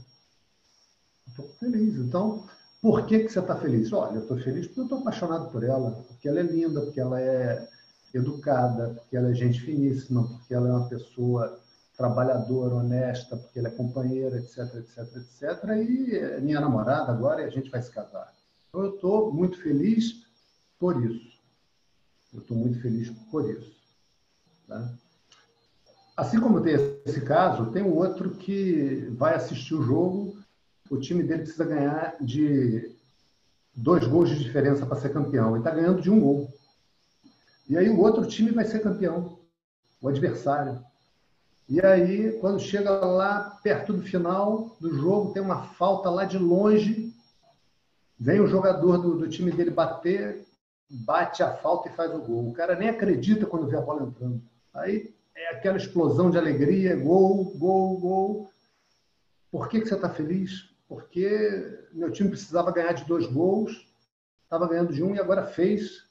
[1.28, 1.94] Estou feliz.
[1.94, 2.44] Então,
[2.80, 3.92] por que, que você está feliz?
[3.92, 7.00] Olha, eu estou feliz porque eu estou apaixonado por ela, porque ela é linda, porque
[7.00, 7.68] ela é
[8.12, 11.60] educada, porque ela é gente finíssima, porque ela é uma pessoa
[11.96, 15.64] trabalhadora, honesta, porque ela é companheira, etc, etc, etc.
[15.88, 18.32] E é minha namorada agora e a gente vai se casar.
[18.68, 20.26] Então, eu estou muito feliz
[20.78, 21.38] por isso.
[22.32, 23.72] Eu estou muito feliz por isso.
[24.66, 24.92] Tá?
[26.16, 26.74] Assim como tem
[27.04, 30.42] esse caso, tem um outro que vai assistir o jogo
[30.92, 32.94] o time dele precisa ganhar de
[33.74, 35.56] dois gols de diferença para ser campeão.
[35.56, 36.52] E está ganhando de um gol.
[37.66, 39.38] E aí o outro time vai ser campeão,
[40.02, 40.84] o adversário.
[41.68, 46.38] E aí, quando chega lá perto do final do jogo, tem uma falta lá de
[46.38, 47.14] longe,
[48.18, 50.44] vem o jogador do, do time dele bater,
[50.90, 52.50] bate a falta e faz o gol.
[52.50, 54.42] O cara nem acredita quando vê a bola entrando.
[54.74, 58.50] Aí é aquela explosão de alegria, gol, gol, gol.
[59.50, 60.72] Por que, que você está feliz?
[60.92, 63.88] porque meu time precisava ganhar de dois gols,
[64.44, 66.06] estava ganhando de um e agora fez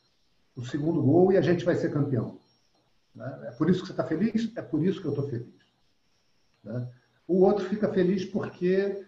[0.56, 2.40] o segundo gol e a gente vai ser campeão.
[3.15, 3.47] Né?
[3.47, 4.52] É por isso que você está feliz?
[4.56, 5.62] É por isso que eu estou feliz.
[6.63, 6.88] Né?
[7.28, 9.06] O outro fica feliz porque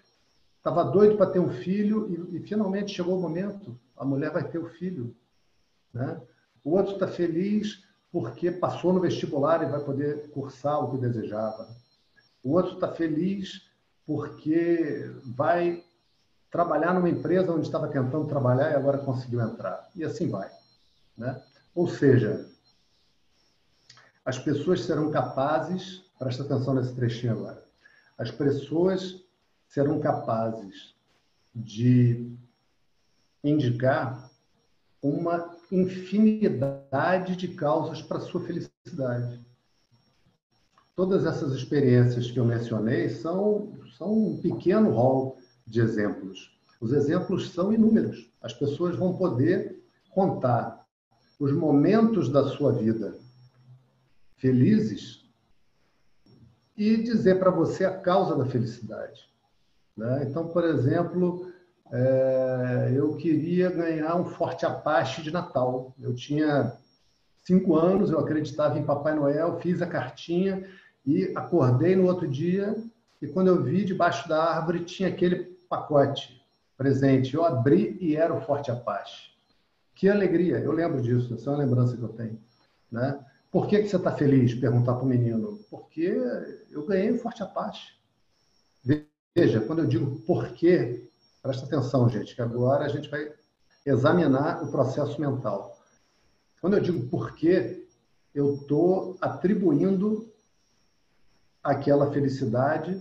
[0.57, 4.47] estava doido para ter um filho e, e, finalmente chegou o momento, a mulher vai
[4.47, 5.15] ter o filho.
[5.93, 6.21] Né?
[6.63, 11.67] O outro está feliz porque passou no vestibular e vai poder cursar o que desejava.
[12.43, 13.69] O outro está feliz
[14.05, 15.83] porque vai
[16.51, 19.89] trabalhar numa empresa onde estava tentando trabalhar e agora conseguiu entrar.
[19.95, 20.49] E assim vai.
[21.17, 21.41] Né?
[21.73, 22.47] Ou seja,
[24.25, 27.63] as pessoas serão capazes, presta atenção nesse trechinho agora,
[28.17, 29.23] as pessoas
[29.67, 30.95] serão capazes
[31.53, 32.31] de
[33.43, 34.31] indicar
[35.01, 39.45] uma infinidade de causas para sua felicidade.
[40.95, 46.57] Todas essas experiências que eu mencionei são, são um pequeno rol de exemplos.
[46.79, 48.31] Os exemplos são inúmeros.
[48.41, 50.85] As pessoas vão poder contar
[51.39, 53.22] os momentos da sua vida
[54.43, 55.23] felizes
[56.75, 59.29] e dizer para você a causa da felicidade.
[59.95, 60.25] Né?
[60.29, 61.49] Então, por exemplo,
[61.89, 65.95] é, eu queria ganhar um Forte Apache de Natal.
[65.97, 66.75] Eu tinha
[67.39, 70.67] cinco anos, eu acreditava em Papai Noel, fiz a cartinha
[71.05, 72.75] e acordei no outro dia
[73.21, 77.33] e quando eu vi debaixo da árvore tinha aquele pacote presente.
[77.33, 79.31] Eu abri e era o Forte Apache.
[79.95, 80.57] Que alegria!
[80.59, 82.37] Eu lembro disso, essa é uma lembrança que eu tenho.
[82.91, 83.17] Né?
[83.53, 84.55] Por que, que você está feliz?
[84.55, 85.59] Perguntar para o menino.
[85.69, 86.11] Porque
[86.71, 87.93] eu ganhei o Forte Apache.
[89.35, 91.07] Veja, quando eu digo por quê,
[91.39, 93.31] presta atenção, gente, que agora a gente vai
[93.85, 95.77] examinar o processo mental.
[96.59, 97.87] Quando eu digo por quê,
[98.33, 100.27] eu estou atribuindo
[101.61, 102.99] aquela felicidade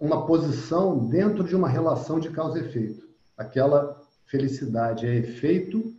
[0.00, 3.06] uma posição dentro de uma relação de causa e efeito.
[3.36, 5.94] Aquela felicidade é efeito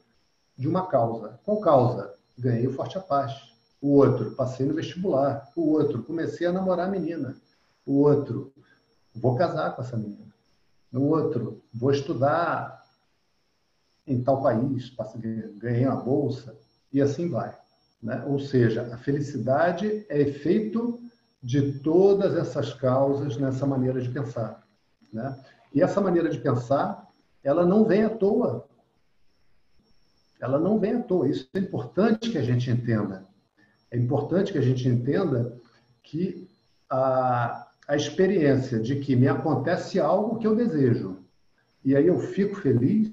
[0.58, 1.40] de uma causa.
[1.44, 2.18] Qual causa?
[2.40, 3.50] Ganhei o Forte Apache.
[3.82, 5.50] O outro, passei no vestibular.
[5.56, 7.36] O outro, comecei a namorar a menina.
[7.86, 8.54] O outro,
[9.14, 10.34] vou casar com essa menina.
[10.92, 12.84] O outro, vou estudar
[14.08, 14.92] em tal país,
[15.58, 16.58] ganhei uma bolsa,
[16.92, 17.56] e assim vai.
[18.02, 18.24] Né?
[18.26, 21.00] Ou seja, a felicidade é efeito
[21.42, 24.64] de todas essas causas nessa maneira de pensar.
[25.14, 25.38] Né?
[25.74, 27.08] E essa maneira de pensar,
[27.44, 28.68] ela não vem à toa.
[30.40, 31.28] Ela não vem à toa.
[31.28, 33.28] Isso é importante que a gente entenda.
[33.92, 35.58] É importante que a gente entenda
[36.04, 36.48] que
[36.90, 41.20] a, a experiência de que me acontece algo que eu desejo
[41.84, 43.12] e aí eu fico feliz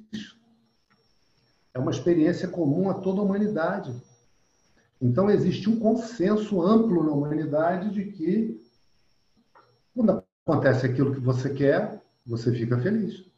[1.73, 3.95] é uma experiência comum a toda a humanidade.
[5.01, 8.61] Então, existe um consenso amplo na humanidade de que,
[9.95, 13.31] quando acontece aquilo que você quer, você fica feliz.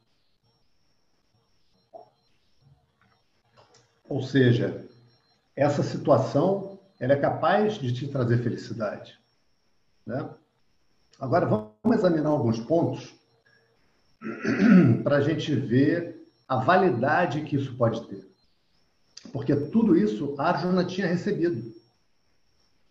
[4.09, 4.87] Ou seja,
[5.55, 9.19] essa situação ela é capaz de te trazer felicidade.
[10.05, 10.29] Né?
[11.21, 13.15] Agora, vamos examinar alguns pontos
[15.05, 18.27] para a gente ver a validade que isso pode ter.
[19.33, 21.75] Porque tudo isso Arjuna tinha recebido.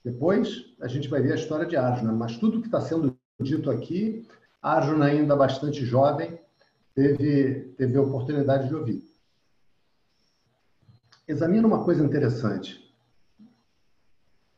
[0.04, 3.70] Depois a gente vai ver a história de Arjuna, mas tudo que está sendo dito
[3.70, 4.26] aqui,
[4.62, 6.40] Arjuna ainda bastante jovem,
[6.94, 9.07] teve, teve a oportunidade de ouvir.
[11.28, 12.94] Examina uma coisa interessante,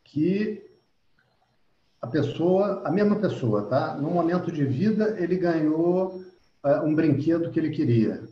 [0.03, 0.69] que
[2.01, 3.95] a pessoa, a mesma pessoa, tá?
[3.95, 6.23] No momento de vida, ele ganhou
[6.63, 8.23] uh, um brinquedo que ele queria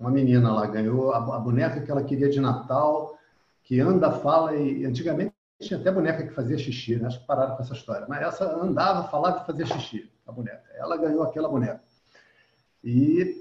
[0.00, 3.18] uma menina lá ganhou a, a boneca que ela queria de Natal,
[3.62, 7.06] que anda, fala e antigamente tinha até boneca que fazia xixi, né?
[7.06, 8.06] acho que pararam com essa história.
[8.08, 10.64] Mas essa andava, falava e fazia xixi, a boneca.
[10.74, 11.82] Ela ganhou aquela boneca.
[12.82, 13.36] E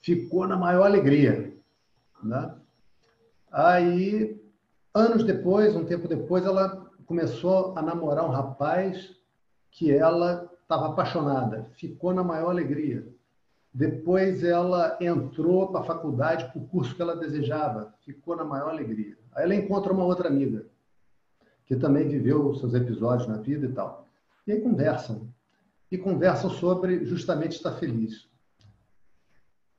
[0.00, 1.52] ficou na maior alegria.
[2.22, 2.54] Né?
[3.50, 4.40] Aí,
[4.94, 9.16] anos depois, um tempo depois, ela começou a namorar um rapaz
[9.70, 11.70] que ela estava apaixonada.
[11.72, 13.08] Ficou na maior alegria.
[13.72, 18.70] Depois ela entrou para a faculdade, para o curso que ela desejava, ficou na maior
[18.70, 19.16] alegria.
[19.34, 20.66] Aí ela encontra uma outra amiga,
[21.64, 24.06] que também viveu seus episódios na vida e tal.
[24.46, 25.28] E aí conversam.
[25.90, 28.28] E conversam sobre justamente estar feliz.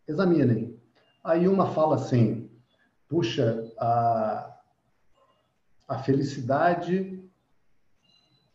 [0.07, 0.79] Examinem.
[1.23, 2.48] Aí uma fala assim:
[3.09, 4.55] puxa, a,
[5.87, 7.21] a felicidade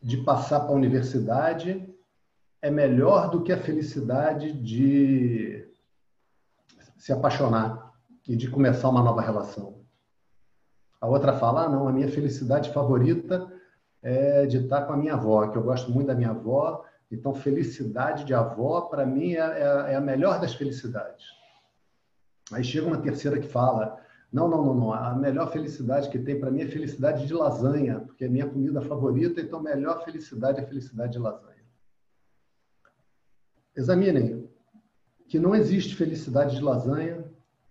[0.01, 1.93] de passar para a universidade
[2.63, 5.69] é melhor do que a felicidade de
[6.97, 7.93] se apaixonar
[8.27, 9.85] e de começar uma nova relação.
[11.01, 13.53] A outra fala: ah, não, a minha felicidade favorita
[14.03, 16.85] é de estar com a minha avó, que eu gosto muito da minha avó.
[17.11, 21.27] Então, felicidade de avó, para mim, é, é, é, a melhor das felicidades.
[22.53, 23.99] Aí chega uma terceira que fala:
[24.35, 24.93] não, não, não, não.
[24.93, 28.83] A melhor felicidade que tem para mim é felicidade de lasanha, porque é minha comida
[28.83, 31.63] favorita, então, melhor felicidade é felicidade de lasanha.
[33.77, 34.51] Examinem
[35.29, 37.25] que não existe felicidade de lasanha,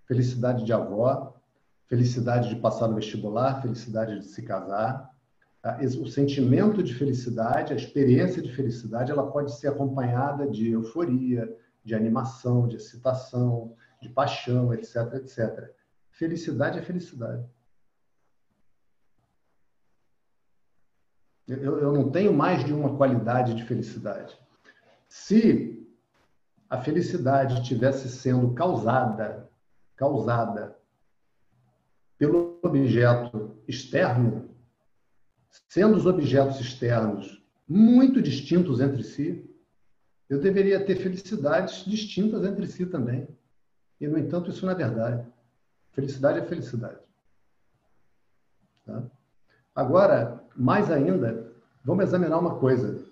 [0.08, 1.36] felicidade de avó,
[1.88, 5.14] felicidade de passar no vestibular, felicidade de se casar.
[6.00, 11.54] O sentimento de felicidade, a experiência de felicidade, ela pode ser acompanhada de euforia,
[11.84, 15.74] de animação, de excitação, de paixão, etc, etc.
[16.14, 17.44] Felicidade é felicidade.
[21.48, 24.38] Eu, eu não tenho mais de uma qualidade de felicidade.
[25.10, 25.88] Se
[26.70, 29.50] a felicidade estivesse sendo causada,
[29.96, 30.78] causada
[32.18, 34.56] pelo objeto externo,
[35.68, 39.50] sendo os objetos externos muito distintos entre si,
[40.30, 43.28] eu deveria ter felicidades distintas entre si também.
[44.00, 45.34] E, no entanto, isso não é verdade.
[45.94, 47.00] Felicidade é felicidade.
[48.86, 49.04] Tá?
[49.76, 51.52] Agora, mais ainda,
[51.84, 53.04] vamos examinar uma coisa.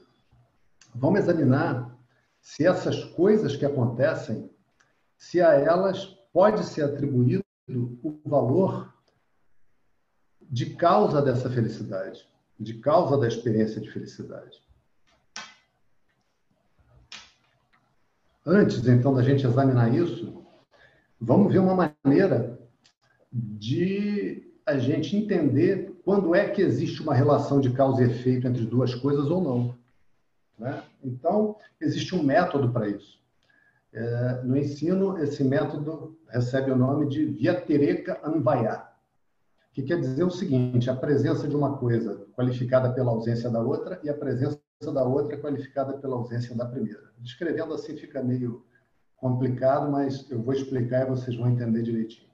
[0.94, 1.96] Vamos examinar
[2.42, 4.50] se essas coisas que acontecem,
[5.18, 8.94] se a elas pode ser atribuído o valor
[10.42, 12.28] de causa dessa felicidade,
[12.60, 14.62] de causa da experiência de felicidade.
[18.46, 20.44] Antes, então, da gente examinar isso,
[21.20, 22.61] vamos ver uma maneira
[23.32, 28.66] de a gente entender quando é que existe uma relação de causa e efeito entre
[28.66, 29.76] duas coisas ou não.
[30.58, 30.84] Né?
[31.04, 33.20] Então, existe um método para isso.
[33.94, 38.84] É, no ensino, esse método recebe o nome de Vyatireka Anvaya,
[39.74, 44.00] que quer dizer o seguinte: a presença de uma coisa qualificada pela ausência da outra
[44.04, 44.60] e a presença
[44.94, 47.12] da outra qualificada pela ausência da primeira.
[47.20, 48.66] Descrevendo assim fica meio
[49.18, 52.31] complicado, mas eu vou explicar e vocês vão entender direitinho.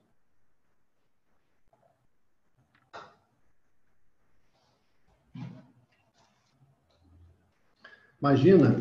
[8.20, 8.80] Imagina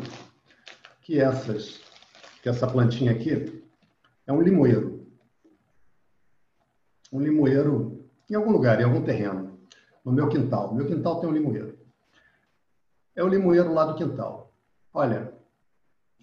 [1.01, 1.79] que essas,
[2.41, 3.63] que essa plantinha aqui
[4.25, 5.07] é um limoeiro.
[7.11, 9.57] Um limoeiro em algum lugar, em algum terreno.
[10.03, 10.73] No meu quintal.
[10.73, 11.77] Meu quintal tem um limoeiro.
[13.15, 14.53] É o limoeiro lá do quintal.
[14.93, 15.33] Olha,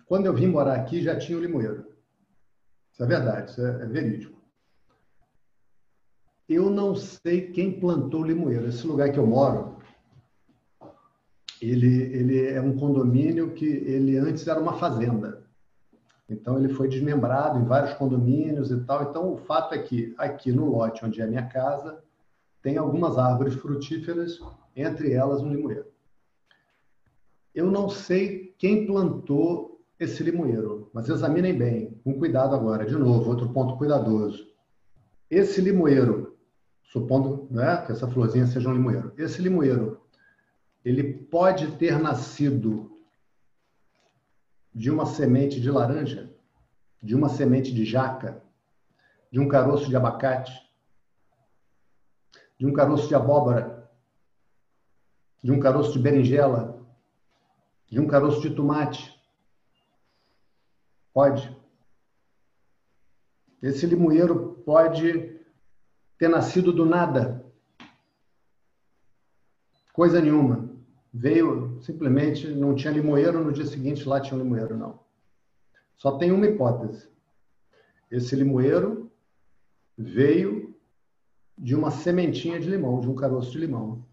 [0.06, 1.92] quando eu vim morar aqui já tinha o limoeiro.
[2.92, 4.34] Isso é verdade, isso é, é verídico.
[6.48, 8.68] Eu não sei quem plantou o limoeiro.
[8.68, 9.73] Esse lugar que eu moro,
[11.70, 15.44] ele, ele é um condomínio que ele antes era uma fazenda.
[16.28, 19.04] Então ele foi desmembrado em vários condomínios e tal.
[19.04, 22.02] Então o fato é que aqui no lote onde é a minha casa
[22.62, 24.40] tem algumas árvores frutíferas,
[24.74, 25.86] entre elas um limoeiro.
[27.54, 32.84] Eu não sei quem plantou esse limoeiro, mas examinem bem, com cuidado agora.
[32.84, 34.48] De novo, outro ponto cuidadoso.
[35.30, 36.36] Esse limoeiro,
[36.82, 40.00] supondo né, que essa florzinha seja um limoeiro, esse limoeiro
[40.84, 43.00] ele pode ter nascido
[44.72, 46.36] de uma semente de laranja,
[47.02, 48.44] de uma semente de jaca,
[49.30, 50.52] de um caroço de abacate,
[52.58, 53.90] de um caroço de abóbora,
[55.42, 56.86] de um caroço de berinjela,
[57.86, 59.18] de um caroço de tomate.
[61.12, 61.56] Pode.
[63.62, 65.40] Esse limoeiro pode
[66.18, 67.42] ter nascido do nada.
[69.92, 70.73] Coisa nenhuma
[71.14, 74.98] veio simplesmente, não tinha limoeiro, no dia seguinte lá tinha um limoeiro, não.
[75.96, 77.08] Só tem uma hipótese.
[78.10, 79.12] Esse limoeiro
[79.96, 80.74] veio
[81.56, 84.04] de uma sementinha de limão, de um caroço de limão.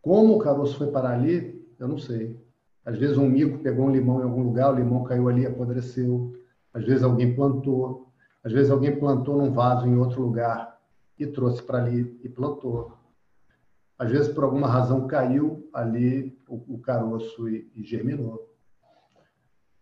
[0.00, 2.40] Como o caroço foi parar ali, eu não sei.
[2.84, 6.32] Às vezes um mico pegou um limão em algum lugar, o limão caiu ali apodreceu.
[6.72, 8.12] Às vezes alguém plantou.
[8.44, 10.80] Às vezes alguém plantou num vaso em outro lugar
[11.18, 12.92] e trouxe para ali e plantou
[13.98, 18.52] às vezes por alguma razão caiu ali o, o caroço e, e, germinou.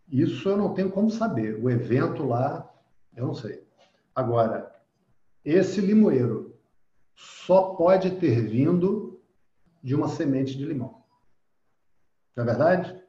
[0.08, 1.58] Isso eu não tenho como saber.
[1.62, 2.70] O evento lá,
[3.16, 3.66] eu não sei.
[4.14, 4.70] Agora,
[5.44, 6.54] esse limoeiro
[7.14, 9.20] só pode ter vindo
[9.82, 11.02] de uma semente de limão.
[12.36, 13.02] Não é verdade?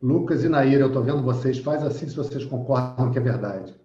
[0.00, 3.80] Lucas e Nair, eu estou vendo vocês, faz assim se vocês concordam que é verdade.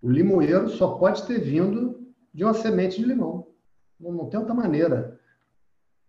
[0.00, 3.49] O limoeiro só pode ter vindo de uma semente de limão.
[4.00, 5.20] Não, não tem outra maneira.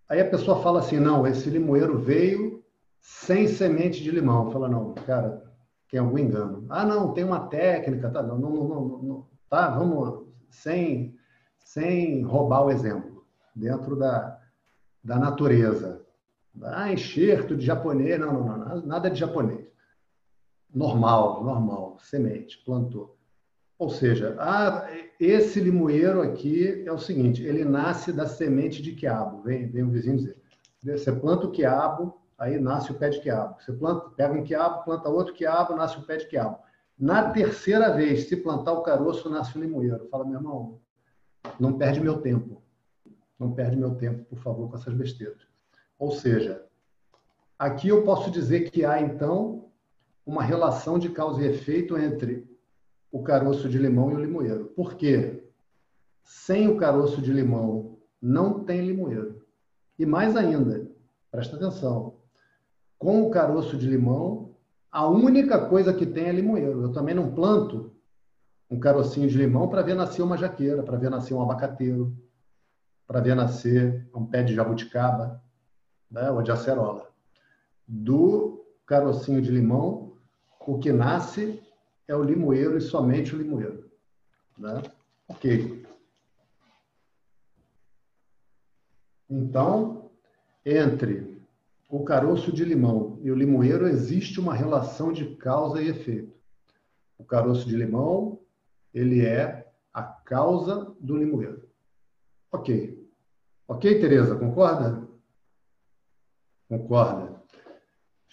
[0.07, 2.63] Aí a pessoa fala assim, não, esse limoeiro veio
[2.99, 4.51] sem semente de limão.
[4.51, 5.43] Fala, não, cara,
[5.89, 6.65] tem algum engano.
[6.69, 8.23] Ah, não, tem uma técnica, tá?
[8.23, 9.69] Não, não, não, não tá?
[9.69, 11.15] Vamos sem,
[11.59, 13.25] sem roubar o exemplo
[13.55, 14.39] dentro da,
[15.03, 16.05] da natureza.
[16.63, 19.67] Ah, enxerto de japonês, não, não, não, nada de japonês.
[20.73, 23.17] Normal, normal, semente, plantou.
[23.81, 24.87] Ou seja, ah,
[25.19, 29.41] esse limoeiro aqui é o seguinte: ele nasce da semente de quiabo.
[29.41, 30.37] Vem, vem o vizinho dizer.
[30.83, 33.59] Você planta o quiabo, aí nasce o pé de quiabo.
[33.59, 36.59] Você planta, pega um quiabo, planta outro quiabo, nasce o pé de quiabo.
[36.95, 40.07] Na terceira vez, se plantar o caroço, nasce o limoeiro.
[40.11, 40.79] Fala, meu irmão,
[41.59, 42.61] não perde meu tempo.
[43.39, 45.41] Não perde meu tempo, por favor, com essas besteiras.
[45.97, 46.63] Ou seja,
[47.57, 49.71] aqui eu posso dizer que há, então,
[50.23, 52.51] uma relação de causa e efeito entre
[53.11, 54.65] o caroço de limão e o limoeiro.
[54.75, 55.43] Por quê?
[56.23, 59.41] Sem o caroço de limão não tem limoeiro.
[59.99, 60.87] E mais ainda,
[61.29, 62.15] presta atenção,
[62.97, 64.55] com o caroço de limão,
[64.91, 66.83] a única coisa que tem é limoeiro.
[66.83, 67.91] Eu também não planto
[68.69, 72.15] um carocinho de limão para ver nascer uma jaqueira, para ver nascer um abacateiro,
[73.05, 75.41] para ver nascer um pé de jabuticaba
[76.09, 77.09] né, ou de acerola.
[77.85, 80.13] Do carocinho de limão,
[80.65, 81.61] o que nasce
[82.11, 83.89] é o limoeiro e somente o limoeiro.
[84.57, 84.83] Né?
[85.29, 85.85] Ok.
[89.29, 90.11] Então,
[90.65, 91.41] entre
[91.89, 96.33] o caroço de limão e o limoeiro existe uma relação de causa e efeito.
[97.17, 98.39] O caroço de limão,
[98.93, 101.65] ele é a causa do limoeiro.
[102.51, 103.09] Ok.
[103.69, 105.07] Ok, Tereza, concorda?
[106.67, 107.30] Concorda.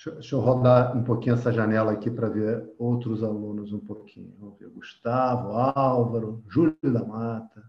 [0.04, 4.32] Deixa, eu rodar um pouquinho essa janela aqui para ver outros alunos um pouquinho.
[4.38, 4.68] Vamos ver.
[4.68, 7.68] Gustavo, Álvaro, Júlio da Mata.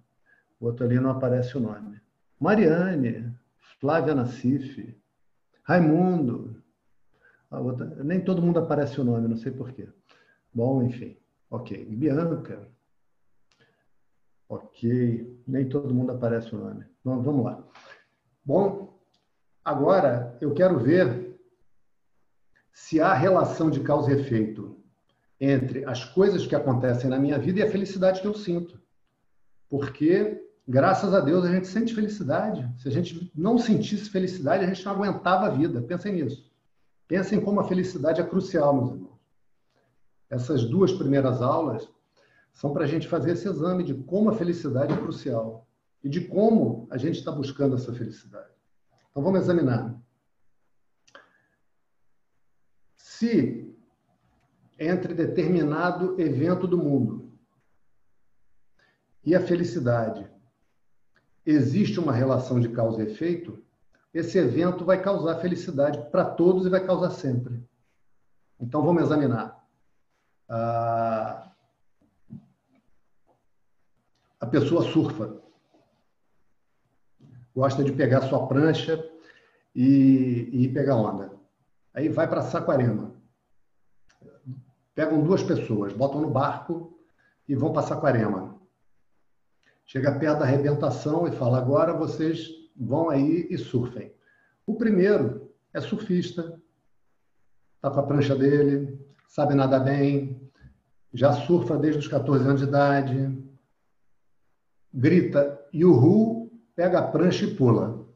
[0.59, 1.99] O outro ali não aparece o nome.
[2.39, 3.35] Mariane,
[3.79, 4.95] Flávia Nassif,
[5.63, 6.61] Raimundo.
[7.49, 9.89] Outra, nem todo mundo aparece o nome, não sei porquê.
[10.53, 11.17] Bom, enfim.
[11.49, 11.83] Ok.
[11.85, 12.67] Bianca.
[14.47, 15.41] Ok.
[15.47, 16.85] Nem todo mundo aparece o nome.
[17.01, 17.63] Então, vamos lá.
[18.45, 18.99] Bom,
[19.65, 21.28] agora eu quero ver
[22.79, 24.77] se há relação de causa e efeito
[25.39, 28.81] entre as coisas que acontecem na minha vida e a felicidade que eu sinto.
[29.69, 32.67] Porque graças a Deus, a gente sente felicidade.
[32.81, 35.81] Se a gente não sentisse felicidade, a gente não aguentava a vida.
[35.81, 36.49] Pensem nisso.
[37.05, 39.19] Pensem como a felicidade é crucial, meus irmãos.
[40.29, 41.87] Essas duas primeiras aulas
[42.53, 45.67] são para a gente fazer esse exame de como a felicidade é crucial
[46.01, 48.53] e de como a gente está buscando essa felicidade.
[49.11, 49.99] Então vamos examinar.
[53.19, 53.75] Se
[54.79, 57.37] entre determinado evento do mundo
[59.25, 60.25] e a felicidade
[61.45, 63.61] existe uma relação de causa e efeito,
[64.13, 67.61] esse evento vai causar felicidade para todos e vai causar sempre.
[68.57, 69.67] Então vamos examinar.
[70.47, 71.51] Ah,
[74.39, 75.41] a pessoa surfa
[77.53, 78.97] gosta de pegar sua prancha
[79.75, 81.38] e, e pegar onda.
[81.93, 83.15] Aí vai para Saquarema.
[84.93, 86.99] Pegam duas pessoas, botam no barco
[87.47, 88.59] e vão para Saquarema.
[89.85, 94.13] Chega perto da arrebentação e fala: agora vocês vão aí e surfem.
[94.65, 96.61] O primeiro é surfista,
[97.75, 100.39] está com a prancha dele, sabe nadar bem,
[101.13, 103.43] já surfa desde os 14 anos de idade,
[104.93, 108.07] grita yuhu pega a prancha e pula.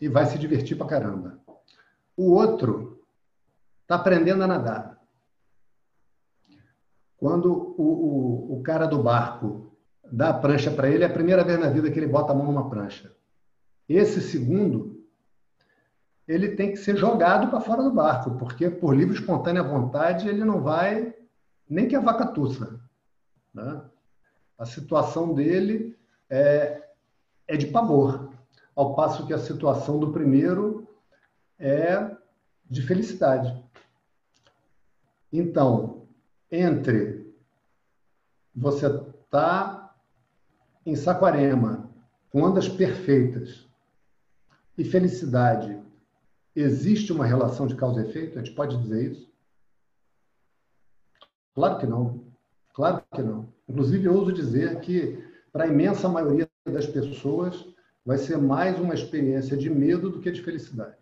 [0.00, 1.38] E vai se divertir pra caramba.
[2.16, 2.91] O outro
[3.92, 4.98] está aprendendo a nadar.
[7.18, 9.76] Quando o, o, o cara do barco
[10.10, 12.34] dá a prancha para ele, é a primeira vez na vida que ele bota a
[12.34, 13.14] mão numa prancha.
[13.88, 15.04] Esse segundo,
[16.26, 20.44] ele tem que ser jogado para fora do barco, porque por livre espontânea vontade ele
[20.44, 21.14] não vai
[21.68, 22.80] nem que a vaca tussa.
[23.52, 23.82] Né?
[24.58, 25.96] A situação dele
[26.30, 26.82] é,
[27.46, 28.30] é de pavor,
[28.74, 30.88] ao passo que a situação do primeiro
[31.58, 32.10] é
[32.68, 33.62] de felicidade.
[35.32, 36.06] Então,
[36.50, 37.32] entre
[38.54, 38.88] você
[39.30, 39.96] tá
[40.84, 41.90] em Saquarema,
[42.30, 43.66] com ondas perfeitas,
[44.76, 45.80] e felicidade,
[46.54, 48.38] existe uma relação de causa e efeito?
[48.38, 49.32] A gente pode dizer isso?
[51.54, 52.24] Claro que não.
[52.72, 53.52] Claro que não.
[53.68, 55.22] Inclusive, eu ouso dizer que,
[55.52, 57.66] para a imensa maioria das pessoas
[58.04, 60.96] vai ser mais uma experiência de medo do que de felicidade.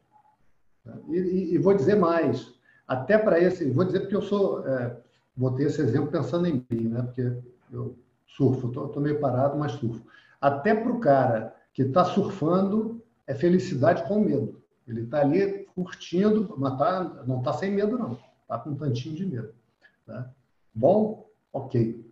[1.08, 2.52] E, e, e vou dizer mais,
[2.90, 4.96] até para esse, vou dizer porque eu sou, é,
[5.36, 7.02] botei esse exemplo pensando em mim, né?
[7.02, 7.40] Porque
[7.72, 10.04] eu surfo, estou meio parado, mas surfo.
[10.40, 14.60] Até para o cara que está surfando, é felicidade com medo.
[14.88, 18.18] Ele está ali curtindo, mas tá, não está sem medo, não.
[18.42, 19.54] Está com um tantinho de medo.
[20.04, 20.28] Tá?
[20.74, 21.30] Bom?
[21.52, 22.04] Ok.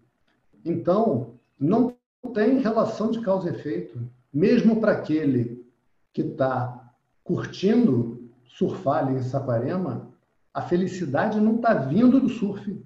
[0.64, 1.93] Então, não
[2.33, 4.01] tem relação de causa e efeito.
[4.33, 5.66] Mesmo para aquele
[6.12, 6.93] que está
[7.24, 10.09] curtindo surfar ali em Saquarema,
[10.53, 12.83] a felicidade não está vindo do surf.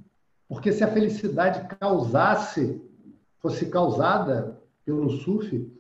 [0.49, 2.81] Porque se a felicidade causasse,
[3.39, 5.71] fosse causada pelo surf,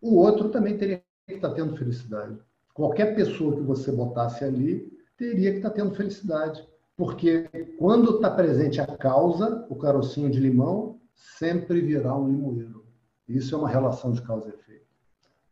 [0.00, 2.38] o outro também teria que estar tá tendo felicidade.
[2.74, 6.66] Qualquer pessoa que você botasse ali teria que estar tá tendo felicidade.
[6.96, 12.84] Porque quando está presente a causa, o carocinho de limão, sempre virá um limoeiro.
[13.28, 14.86] Isso é uma relação de causa e efeito.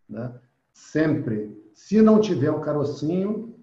[0.09, 0.33] Né?
[0.73, 1.59] Sempre.
[1.73, 3.55] Se não tiver o carocinho,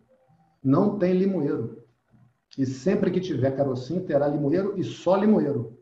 [0.64, 1.84] não tem limoeiro.
[2.58, 5.78] E sempre que tiver carocinho, terá limoeiro e só limoeiro.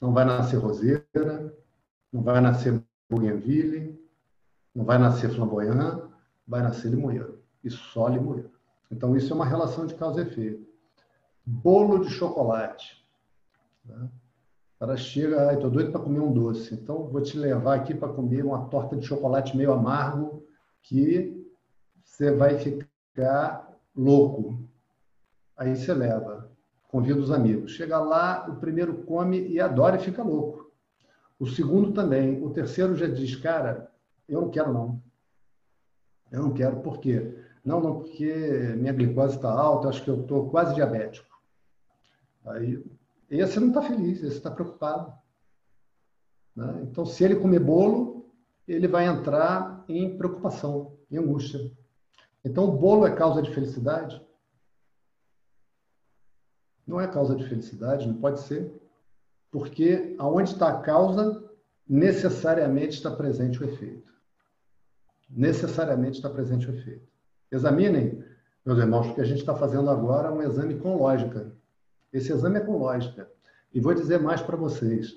[0.00, 1.54] Não vai nascer roseira,
[2.12, 3.98] não vai nascer bougainville,
[4.74, 6.08] não vai nascer flamboyant,
[6.46, 7.42] vai nascer limoeiro.
[7.62, 8.50] E só limoeiro.
[8.90, 10.66] Então, isso é uma relação de causa e efeito.
[11.44, 13.04] Bolo de chocolate.
[13.84, 14.08] Né?
[14.78, 16.74] cara chega, ai, tô doido para comer um doce.
[16.74, 20.46] Então, vou te levar aqui para comer uma torta de chocolate meio amargo
[20.82, 21.42] que
[22.02, 24.58] você vai ficar louco.
[25.56, 26.50] Aí você leva,
[26.88, 27.72] convida os amigos.
[27.72, 30.72] Chega lá, o primeiro come e adora e fica louco.
[31.38, 32.42] O segundo também.
[32.42, 33.90] O terceiro já diz, cara,
[34.28, 35.02] eu não quero não.
[36.30, 37.38] Eu não quero, por quê?
[37.64, 41.34] Não, não, porque minha glicose está alta, acho que eu estou quase diabético.
[42.44, 42.84] Aí
[43.30, 45.12] esse não está feliz, esse está preocupado.
[46.54, 46.82] Né?
[46.82, 48.30] Então, se ele comer bolo,
[48.66, 51.70] ele vai entrar em preocupação, em angústia.
[52.44, 54.22] Então, o bolo é causa de felicidade?
[56.86, 58.70] Não é causa de felicidade, não pode ser.
[59.50, 61.42] Porque aonde está a causa,
[61.88, 64.12] necessariamente está presente o efeito.
[65.30, 67.08] Necessariamente está presente o efeito.
[67.50, 68.22] Examinem,
[68.64, 71.52] meus irmãos, porque a gente está fazendo agora um exame com lógica.
[72.12, 73.30] Esse exame é com lógica.
[73.72, 75.14] E vou dizer mais para vocês.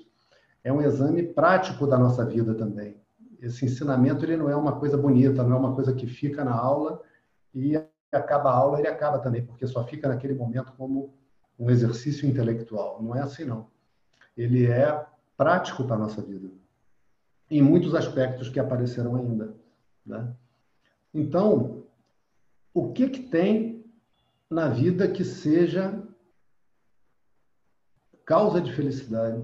[0.64, 3.00] É um exame prático da nossa vida também.
[3.40, 6.54] Esse ensinamento ele não é uma coisa bonita, não é uma coisa que fica na
[6.54, 7.02] aula
[7.58, 7.76] e
[8.12, 11.14] acaba a aula, ele acaba também, porque só fica naquele momento como
[11.58, 13.02] um exercício intelectual.
[13.02, 13.68] Não é assim, não.
[14.36, 15.04] Ele é
[15.36, 16.48] prático para a nossa vida.
[17.50, 19.54] em muitos aspectos que aparecerão ainda.
[20.04, 20.34] Né?
[21.14, 21.82] Então,
[22.74, 23.84] o que, que tem
[24.50, 26.02] na vida que seja
[28.26, 29.42] causa de felicidade?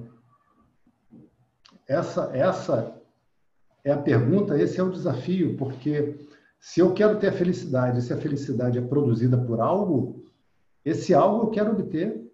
[1.88, 2.94] Essa, essa
[3.82, 6.18] é a pergunta, esse é o desafio, porque
[6.64, 10.24] se eu quero ter a felicidade, se a felicidade é produzida por algo,
[10.82, 12.32] esse algo eu quero obter.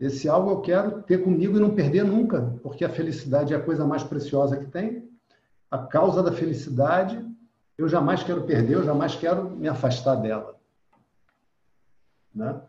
[0.00, 3.62] Esse algo eu quero ter comigo e não perder nunca, porque a felicidade é a
[3.62, 5.08] coisa mais preciosa que tem.
[5.70, 7.24] A causa da felicidade
[7.78, 10.58] eu jamais quero perder, eu jamais quero me afastar dela.
[12.34, 12.60] Né?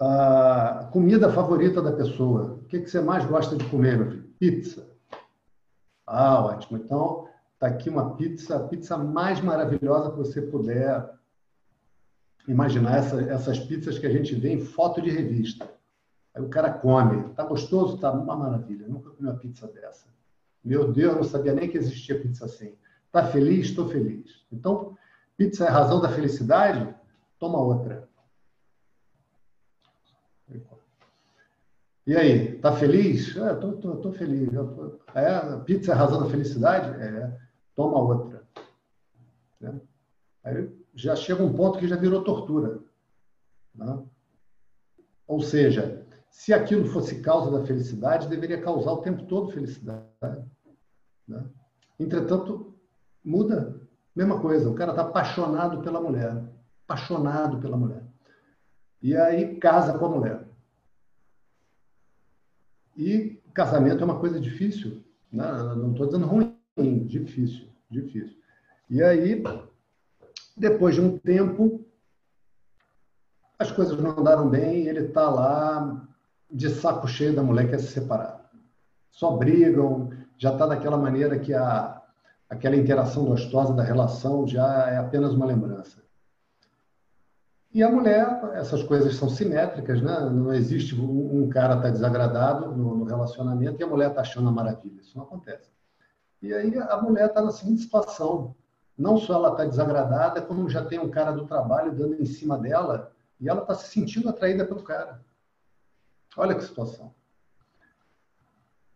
[0.00, 2.60] A comida favorita da pessoa.
[2.62, 4.34] O que, você mais gosta de comer, meu filho?
[4.38, 4.86] Pizza.
[6.06, 6.78] Ah, ótimo.
[6.78, 7.27] Então,
[7.58, 11.10] está aqui uma pizza, a pizza mais maravilhosa que você puder
[12.46, 12.98] imaginar.
[12.98, 15.68] Essa, essas pizzas que a gente vê em foto de revista.
[16.32, 17.34] Aí o cara come.
[17.34, 17.98] Tá gostoso?
[17.98, 18.86] Tá uma maravilha.
[18.86, 20.06] Nunca comi uma pizza dessa.
[20.64, 22.76] Meu Deus, não sabia nem que existia pizza assim.
[23.10, 23.66] Tá feliz?
[23.66, 24.46] Estou feliz.
[24.52, 24.96] Então,
[25.36, 26.94] pizza é a razão da felicidade?
[27.40, 28.08] Toma outra.
[32.06, 33.36] E aí, tá feliz?
[33.36, 34.48] É, tô, tô, tô feliz.
[35.14, 36.88] É, pizza é a razão da felicidade?
[37.02, 37.47] É,
[37.78, 38.42] toma outra.
[39.60, 39.80] Né?
[40.42, 42.80] Aí já chega um ponto que já virou tortura.
[43.72, 44.02] Né?
[45.28, 50.04] Ou seja, se aquilo fosse causa da felicidade, deveria causar o tempo todo felicidade.
[51.28, 51.44] Né?
[52.00, 52.74] Entretanto,
[53.24, 53.80] muda.
[54.12, 56.42] Mesma coisa, o cara está apaixonado pela mulher.
[56.84, 58.02] Apaixonado pela mulher.
[59.00, 60.48] E aí casa com a mulher.
[62.96, 65.04] E casamento é uma coisa difícil.
[65.32, 65.46] Né?
[65.76, 66.47] Não estou dizendo ruim,
[67.08, 68.36] difícil, difícil.
[68.88, 69.42] E aí,
[70.56, 71.84] depois de um tempo,
[73.58, 76.06] as coisas não andaram bem, ele está lá
[76.50, 78.50] de saco cheio da mulher que quer se separar.
[79.10, 82.00] Só brigam, já está daquela maneira que a,
[82.48, 86.02] aquela interação gostosa da relação já é apenas uma lembrança.
[87.72, 90.20] E a mulher, essas coisas são simétricas, né?
[90.30, 94.52] Não existe um cara tá desagradado no, no relacionamento e a mulher está achando a
[94.52, 95.00] maravilha.
[95.00, 95.70] Isso não acontece.
[96.40, 98.54] E aí a mulher está na seguinte situação:
[98.96, 102.58] não só ela está desagradada, como já tem um cara do trabalho dando em cima
[102.58, 105.20] dela e ela está se sentindo atraída pelo cara.
[106.36, 107.12] Olha que situação.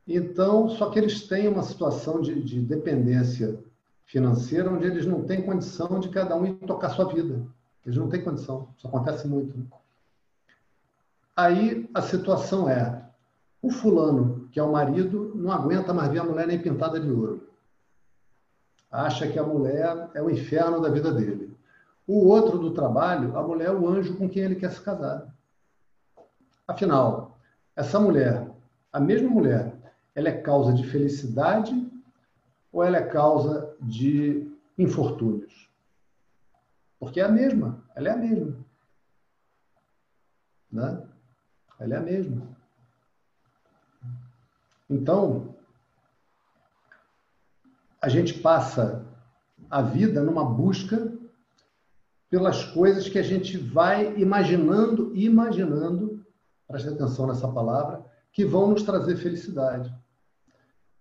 [0.07, 3.63] Então, só que eles têm uma situação de, de dependência
[4.05, 7.41] financeira onde eles não têm condição de cada um ir tocar sua vida.
[7.85, 8.69] Eles não têm condição.
[8.77, 9.57] Isso acontece muito.
[9.57, 9.65] Né?
[11.37, 13.09] Aí a situação é:
[13.61, 17.11] o fulano, que é o marido, não aguenta mais ver a mulher nem pintada de
[17.11, 17.49] ouro.
[18.91, 21.57] Acha que a mulher é o inferno da vida dele.
[22.07, 25.35] O outro do trabalho, a mulher é o anjo com quem ele quer se casar.
[26.69, 27.39] Afinal,
[27.75, 28.51] essa mulher,
[28.93, 29.75] a mesma mulher,
[30.15, 31.91] ela é causa de felicidade
[32.71, 35.71] ou ela é causa de infortúnios?
[37.01, 38.57] Porque é a mesma, ela é a mesma.
[40.71, 41.03] Né?
[41.81, 42.62] Ela é a mesma.
[44.93, 45.55] Então,
[47.99, 49.07] a gente passa
[49.71, 51.11] a vida numa busca
[52.29, 56.23] pelas coisas que a gente vai imaginando, imaginando,
[56.69, 59.91] preste atenção nessa palavra, que vão nos trazer felicidade.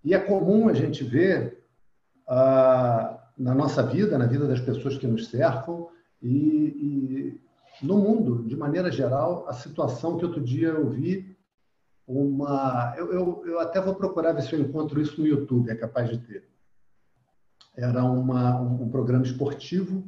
[0.06, 1.62] E é comum a gente ver
[2.28, 5.90] ah, na nossa vida, na vida das pessoas que nos cercam
[6.22, 11.31] e, e, no mundo, de maneira geral, a situação que outro dia eu vi
[12.12, 12.94] uma.
[12.98, 16.10] Eu, eu, eu até vou procurar ver se eu encontro isso no YouTube, é capaz
[16.10, 16.48] de ter.
[17.76, 20.04] Era uma, um programa esportivo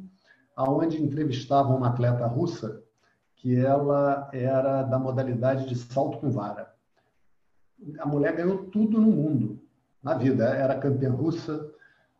[0.56, 2.82] onde entrevistavam uma atleta russa
[3.36, 6.72] que ela era da modalidade de salto com vara.
[7.98, 9.60] A mulher ganhou tudo no mundo,
[10.02, 10.44] na vida.
[10.44, 11.70] Era campeã russa,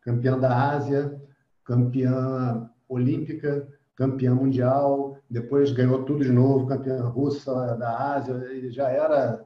[0.01, 1.19] campeã da Ásia,
[1.63, 8.89] campeã olímpica, campeã mundial, depois ganhou tudo de novo, campeã russa da Ásia, e já
[8.89, 9.43] era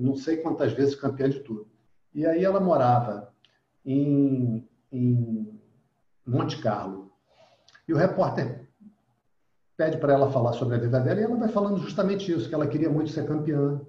[0.00, 1.68] não sei quantas vezes campeã de tudo.
[2.14, 3.32] E aí ela morava
[3.84, 5.60] em, em
[6.26, 7.10] Monte Carlo.
[7.86, 8.68] E o repórter
[9.76, 12.54] pede para ela falar sobre a vida dela e ela vai falando justamente isso, que
[12.54, 13.80] ela queria muito ser campeã.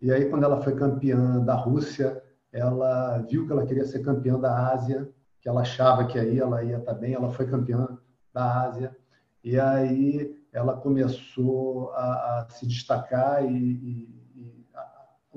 [0.00, 2.22] E aí, quando ela foi campeã da Rússia,
[2.52, 6.62] ela viu que ela queria ser campeã da Ásia que ela achava que aí ela
[6.62, 7.96] ia estar bem, ela foi campeã
[8.32, 8.96] da Ásia,
[9.42, 14.17] e aí ela começou a, a se destacar e, e,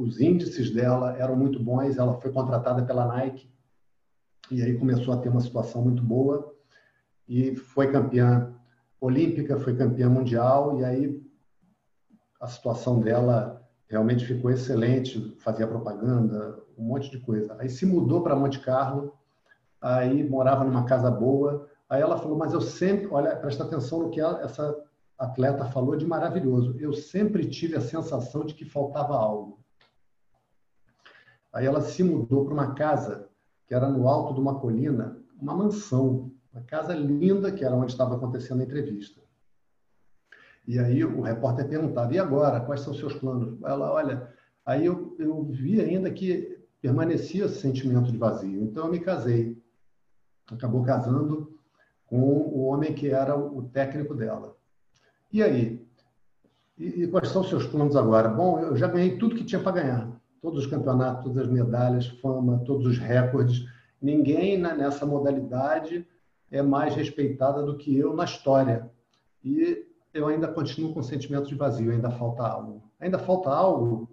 [0.02, 3.50] os índices dela eram muito bons, ela foi contratada pela Nike,
[4.50, 6.54] e aí começou a ter uma situação muito boa,
[7.28, 8.54] e foi campeã
[9.00, 11.24] olímpica, foi campeã mundial, e aí
[12.40, 17.56] a situação dela realmente ficou excelente, fazia propaganda, um monte de coisa.
[17.60, 19.14] Aí se mudou para Monte Carlo,
[19.80, 21.70] aí morava numa casa boa.
[21.90, 24.76] Aí ela falou: Mas eu sempre, olha, presta atenção no que ela, essa
[25.18, 26.76] atleta falou de maravilhoso.
[26.80, 29.61] Eu sempre tive a sensação de que faltava algo.
[31.54, 33.30] Aí ela se mudou para uma casa
[33.68, 37.92] que era no alto de uma colina, uma mansão, uma casa linda, que era onde
[37.92, 39.22] estava acontecendo a entrevista.
[40.68, 43.62] E aí o repórter perguntava, e agora, quais são os seus planos?
[43.64, 44.30] Ela, olha,
[44.66, 49.62] aí eu, eu vi ainda que permanecia esse sentimento de vazio, então eu me casei.
[50.52, 51.58] Acabou casando
[52.06, 54.56] com o homem que era o técnico dela.
[55.32, 55.88] E aí?
[56.78, 58.28] E, e quais são os seus planos agora?
[58.28, 60.21] Bom, eu já ganhei tudo que tinha para ganhar.
[60.42, 63.66] Todos os campeonatos, todas as medalhas, fama, todos os recordes.
[64.02, 66.08] Ninguém nessa modalidade
[66.50, 68.90] é mais respeitada do que eu na história.
[69.44, 72.84] E eu ainda continuo com sentimento de vazio, ainda falta algo.
[73.00, 74.10] Ainda falta algo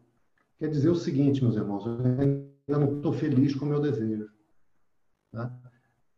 [0.59, 4.29] quer dizer o seguinte, meus irmãos, eu ainda não estou feliz com o meu desejo.
[5.33, 5.51] Né?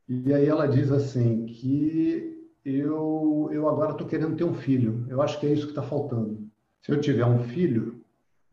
[0.08, 5.06] E aí ela diz assim que eu, eu agora estou querendo ter um filho.
[5.08, 6.48] Eu acho que é isso que está faltando.
[6.80, 7.99] Se eu tiver um filho,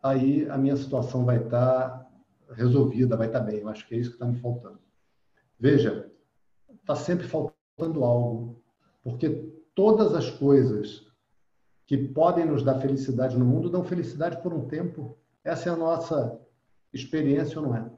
[0.07, 3.59] aí a minha situação vai estar tá resolvida, vai estar tá bem.
[3.59, 4.79] Eu acho que é isso que está me faltando.
[5.59, 6.11] Veja,
[6.69, 8.61] está sempre faltando algo,
[9.03, 11.05] porque todas as coisas
[11.85, 15.17] que podem nos dar felicidade no mundo dão felicidade por um tempo.
[15.43, 16.39] Essa é a nossa
[16.93, 17.89] experiência, ou não é?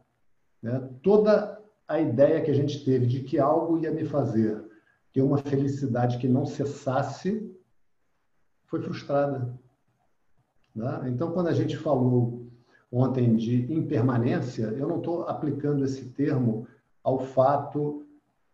[0.62, 0.90] Né?
[1.02, 4.64] Toda a ideia que a gente teve de que algo ia me fazer
[5.12, 7.52] ter uma felicidade que não cessasse
[8.66, 9.58] foi frustrada.
[10.80, 11.12] Né?
[11.14, 12.48] Então, quando a gente falou
[12.92, 16.68] ontem de impermanência, eu não estou aplicando esse termo
[17.04, 18.06] ao fato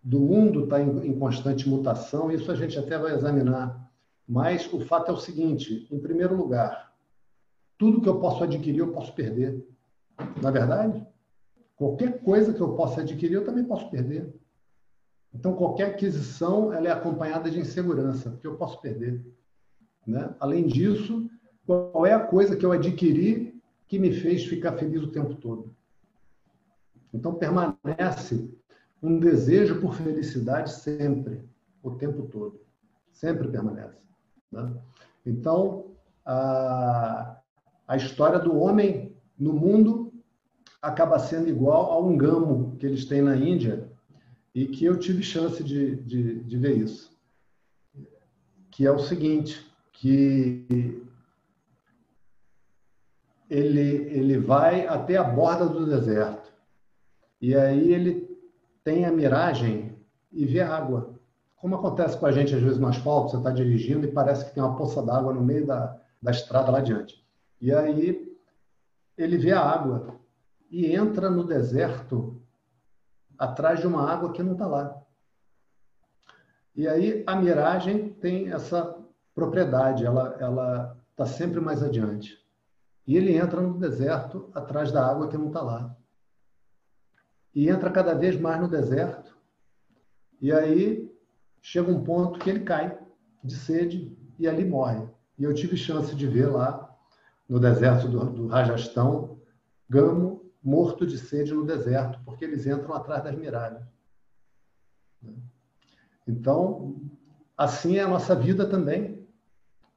[0.04, 3.86] do mundo estar tá em constante mutação, isso a gente até vai examinar
[4.28, 6.94] mas o fato é o seguinte: em primeiro lugar,
[7.78, 9.66] tudo que eu posso adquirir, eu posso perder.
[10.42, 11.06] Na é verdade,
[11.76, 14.34] qualquer coisa que eu possa adquirir, eu também posso perder.
[15.34, 19.24] Então, qualquer aquisição ela é acompanhada de insegurança, porque eu posso perder.
[20.08, 20.34] Né?
[20.40, 21.30] Além disso,
[21.66, 25.76] qual é a coisa que eu adquiri que me fez ficar feliz o tempo todo?
[27.14, 28.50] Então, permanece
[29.02, 31.44] um desejo por felicidade sempre,
[31.82, 32.60] o tempo todo.
[33.12, 34.06] Sempre permanece.
[34.52, 34.72] Né?
[35.26, 35.92] Então,
[36.26, 37.38] a,
[37.88, 40.14] a história do homem no mundo
[40.82, 43.90] acaba sendo igual a um gamo que eles têm na Índia
[44.54, 47.12] e que eu tive chance de, de, de ver isso.
[48.70, 51.05] Que é o seguinte, que
[53.50, 56.54] ele, ele vai até a borda do deserto.
[57.42, 58.28] E aí ele
[58.84, 59.98] tem a miragem
[60.32, 61.16] e vê água
[61.66, 64.54] como acontece com a gente às vezes no asfalto, você está dirigindo e parece que
[64.54, 67.26] tem uma poça d'água no meio da, da estrada lá adiante.
[67.60, 68.38] E aí
[69.18, 70.16] ele vê a água
[70.70, 72.40] e entra no deserto
[73.36, 74.96] atrás de uma água que não está lá.
[76.76, 78.96] E aí a miragem tem essa
[79.34, 82.38] propriedade, ela está sempre mais adiante.
[83.08, 85.96] E ele entra no deserto atrás da água que não está lá.
[87.54, 89.38] E entra cada vez mais no deserto.
[90.42, 91.12] E aí
[91.62, 92.98] chega um ponto que ele cai
[93.44, 95.08] de sede e ali morre.
[95.38, 96.96] E eu tive chance de ver lá
[97.48, 99.40] no deserto do, do Rajastão,
[99.90, 103.84] gamo morto de sede no deserto, porque eles entram atrás das miradas.
[106.28, 107.00] Então,
[107.56, 109.28] assim é a nossa vida também.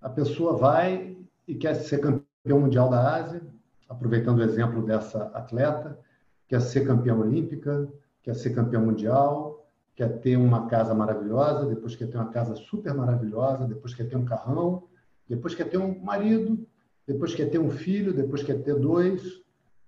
[0.01, 1.99] A pessoa vai e quer ser
[2.49, 3.43] campeão mundial da Ásia,
[3.91, 5.99] aproveitando o exemplo dessa atleta,
[6.47, 7.87] quer ser campeã olímpica,
[8.23, 12.95] quer ser campeão mundial, quer ter uma casa maravilhosa, depois quer ter uma casa super
[12.95, 14.85] maravilhosa, depois quer ter um carrão,
[15.29, 16.67] depois quer ter um marido,
[17.07, 19.43] depois quer ter um filho, depois quer ter dois,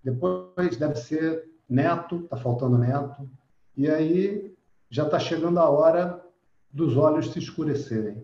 [0.04, 3.26] depois deve ser neto, está faltando neto,
[3.74, 4.54] e aí
[4.90, 6.22] já está chegando a hora
[6.70, 8.22] dos olhos se escurecerem,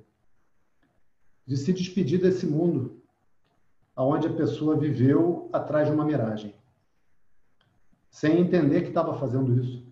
[1.46, 3.00] de se despedir desse mundo,
[3.96, 6.54] aonde a pessoa viveu atrás de uma miragem,
[8.10, 9.86] sem entender que estava fazendo isso,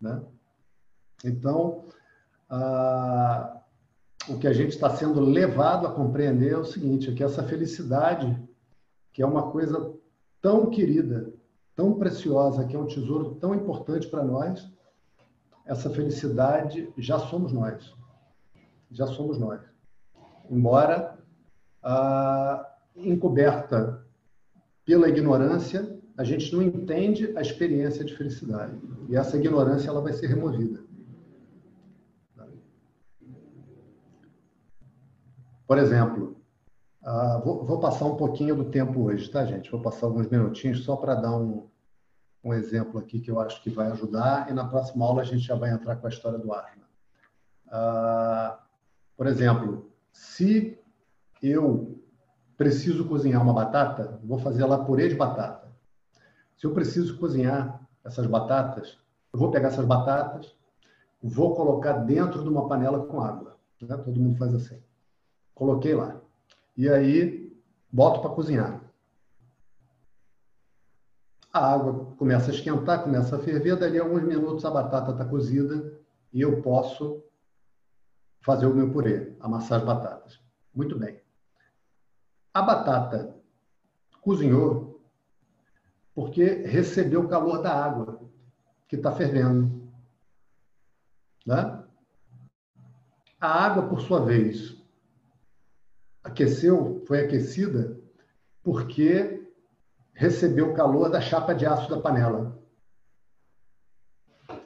[0.00, 0.22] né?
[1.22, 1.84] Então,
[4.28, 7.42] o que a gente está sendo levado a compreender é o seguinte: é que essa
[7.42, 8.42] felicidade,
[9.12, 9.94] que é uma coisa
[10.40, 11.32] tão querida,
[11.76, 14.70] tão preciosa, que é um tesouro tão importante para nós,
[15.64, 17.94] essa felicidade já somos nós.
[18.90, 19.60] Já somos nós.
[20.50, 21.18] Embora
[21.82, 24.04] ah, encoberta
[24.84, 28.78] pela ignorância, a gente não entende a experiência de felicidade.
[29.08, 30.84] E essa ignorância ela vai ser removida.
[35.66, 36.34] Por exemplo,
[37.04, 39.70] Uh, vou, vou, passar um pouquinho do tempo hoje, tá, gente?
[39.70, 41.68] Vou passar alguns minutinhos só para dar um,
[42.42, 45.42] um exemplo aqui que eu acho que vai ajudar e na próxima aula a gente
[45.42, 46.88] já vai entrar com a história do Arna.
[47.66, 48.56] Uh,
[49.14, 50.78] por exemplo, se
[51.42, 52.02] eu
[52.56, 55.72] preciso cozinhar uma batata, vou fazer lá purê de batata.
[56.56, 58.98] Se eu preciso cozinhar essas batatas,
[59.32, 60.54] eu vou pegar essas batatas,
[61.22, 63.56] vou colocar dentro de uma panela com água.
[63.80, 63.96] Né?
[63.96, 64.80] Todo mundo faz assim.
[65.54, 66.20] Coloquei lá.
[66.76, 67.52] E aí,
[67.90, 68.80] boto para cozinhar.
[71.52, 75.24] A água começa a esquentar, começa a ferver, dali a alguns minutos a batata está
[75.24, 75.98] cozida
[76.32, 77.22] e eu posso
[78.40, 80.40] fazer o meu purê, amassar as batatas.
[80.74, 81.23] Muito bem.
[82.54, 83.34] A batata
[84.20, 85.02] cozinhou
[86.14, 88.20] porque recebeu o calor da água
[88.86, 89.92] que está fervendo.
[91.44, 91.82] Né?
[93.40, 94.80] A água, por sua vez,
[96.22, 98.00] aqueceu, foi aquecida
[98.62, 99.52] porque
[100.12, 102.56] recebeu o calor da chapa de aço da panela.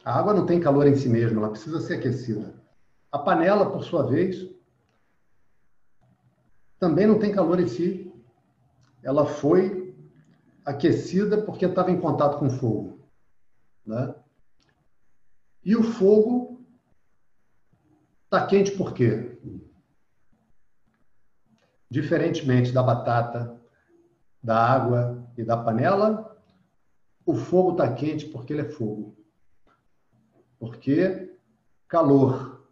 [0.04, 2.54] A água não tem calor em si mesma, ela precisa ser aquecida.
[3.10, 4.57] A panela, por sua vez,
[6.78, 8.12] também não tem calor em si.
[9.02, 9.96] Ela foi
[10.64, 13.00] aquecida porque estava em contato com fogo.
[13.84, 14.14] Né?
[15.64, 16.64] E o fogo
[18.24, 19.38] está quente por quê?
[21.90, 23.58] Diferentemente da batata,
[24.42, 26.36] da água e da panela,
[27.24, 29.16] o fogo está quente porque ele é fogo.
[30.58, 31.34] Porque
[31.86, 32.68] calor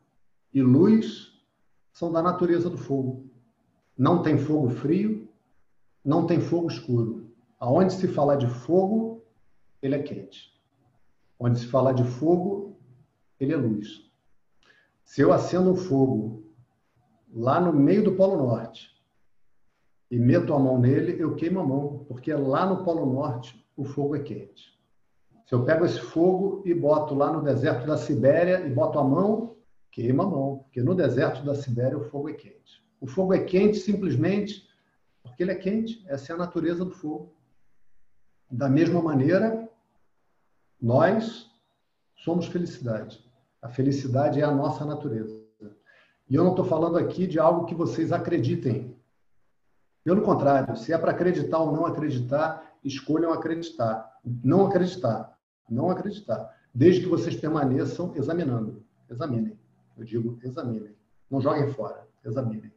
[0.53, 1.33] e luz
[1.93, 3.27] são da natureza do fogo.
[3.97, 5.29] Não tem fogo frio,
[6.05, 7.31] não tem fogo escuro.
[7.59, 9.25] Aonde se fala de fogo,
[9.81, 10.55] ele é quente.
[11.39, 12.77] Onde se fala de fogo,
[13.41, 14.11] ele é luz.
[15.05, 16.45] Se eu acendo um fogo
[17.33, 18.91] lá no meio do Polo Norte
[20.11, 23.85] e meto a mão nele, eu queimo a mão, porque lá no Polo Norte o
[23.85, 24.77] fogo é quente.
[25.47, 29.05] Se eu pego esse fogo e boto lá no deserto da Sibéria e boto a
[29.05, 29.57] mão,
[29.91, 32.86] queima a mão, porque no deserto da Sibéria o fogo é quente.
[33.01, 34.67] O fogo é quente simplesmente
[35.23, 36.05] porque ele é quente.
[36.09, 37.35] Essa é a natureza do fogo.
[38.51, 39.69] Da mesma maneira,
[40.81, 41.51] nós
[42.17, 43.25] somos felicidade.
[43.61, 45.45] A felicidade é a nossa natureza.
[46.29, 48.97] E eu não estou falando aqui de algo que vocês acreditem.
[50.03, 54.21] Pelo contrário, se é para acreditar ou não acreditar, escolham acreditar.
[54.25, 55.37] Não acreditar.
[55.69, 56.55] Não acreditar.
[56.73, 58.85] Desde que vocês permaneçam examinando.
[59.11, 59.59] Examinem.
[59.97, 60.97] Eu digo examinem.
[61.31, 62.07] Não joguem fora.
[62.25, 62.73] Examinem.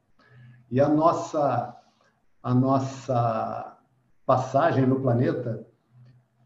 [0.71, 1.75] E a nossa,
[2.43, 3.77] a nossa
[4.25, 5.65] passagem no planeta,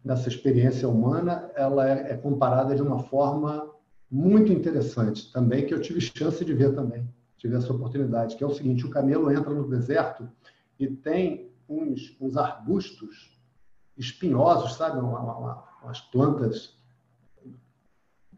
[0.03, 3.69] nessa experiência humana, ela é, é comparada de uma forma
[4.09, 7.07] muito interessante também, que eu tive chance de ver também,
[7.37, 10.29] tive essa oportunidade, que é o seguinte, o camelo entra no deserto
[10.79, 13.39] e tem uns, uns arbustos
[13.97, 14.99] espinhosos, sabe?
[14.99, 16.77] Uma, uma, umas plantas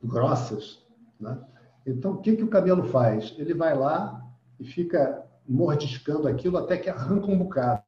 [0.03, 0.83] grossas,
[1.19, 1.39] né?
[1.85, 3.35] Então, o que, que o camelo faz?
[3.37, 4.25] Ele vai lá
[4.59, 7.83] e fica mordiscando aquilo até que arranca um bocado.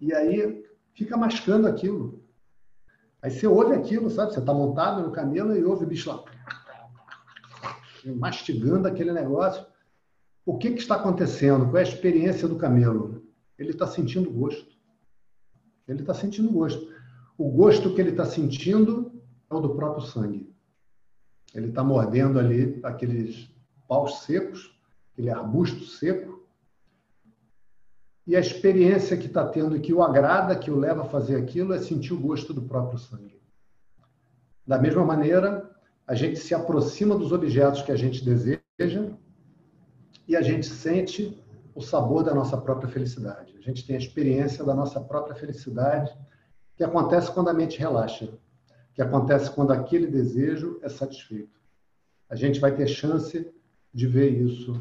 [0.00, 0.64] E aí
[0.94, 2.22] fica mascando aquilo.
[3.20, 4.32] Aí você ouve aquilo, sabe?
[4.32, 6.24] Você está montado no camelo e ouve o bicho lá
[8.14, 9.66] mastigando aquele negócio.
[10.44, 11.66] O que, que está acontecendo?
[11.66, 13.22] Qual é a experiência do camelo?
[13.58, 14.76] Ele está sentindo gosto.
[15.86, 16.92] Ele está sentindo gosto.
[17.36, 19.12] O gosto que ele está sentindo
[19.50, 20.52] é o do próprio sangue.
[21.54, 23.48] Ele está mordendo ali aqueles
[23.86, 24.77] paus secos
[25.18, 26.46] aquele arbusto seco,
[28.24, 31.72] e a experiência que está tendo que o agrada, que o leva a fazer aquilo,
[31.74, 33.40] é sentir o gosto do próprio sangue.
[34.64, 35.68] Da mesma maneira,
[36.06, 38.60] a gente se aproxima dos objetos que a gente deseja
[40.28, 41.42] e a gente sente
[41.74, 43.56] o sabor da nossa própria felicidade.
[43.56, 46.16] A gente tem a experiência da nossa própria felicidade,
[46.76, 48.28] que acontece quando a mente relaxa,
[48.94, 51.58] que acontece quando aquele desejo é satisfeito.
[52.28, 53.50] A gente vai ter chance
[53.92, 54.80] de ver isso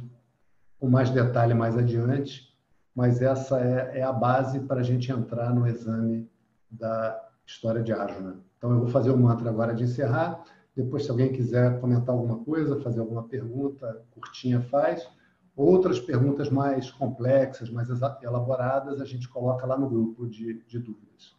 [0.79, 2.53] com mais detalhe mais adiante,
[2.95, 6.29] mas essa é, é a base para a gente entrar no exame
[6.69, 8.37] da história de Arjuna.
[8.57, 10.43] Então, eu vou fazer o mantra agora de encerrar.
[10.75, 15.07] Depois, se alguém quiser comentar alguma coisa, fazer alguma pergunta curtinha, faz.
[15.55, 17.89] Outras perguntas mais complexas, mais
[18.21, 21.35] elaboradas, a gente coloca lá no grupo de, de dúvidas.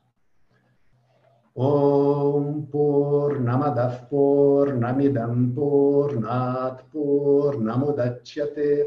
[1.55, 8.87] Om Purnamadav Purnamidam Purnat Purnamudachyate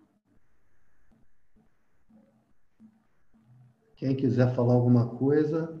[4.01, 5.79] Quem quiser falar alguma coisa,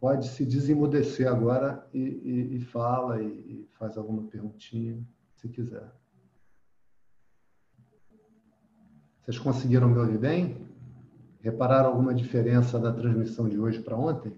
[0.00, 5.00] pode se desemudecer agora e, e, e fala e, e faz alguma perguntinha,
[5.36, 5.88] se quiser.
[9.22, 10.66] Vocês conseguiram me ouvir bem?
[11.40, 14.36] Repararam alguma diferença da transmissão de hoje para ontem?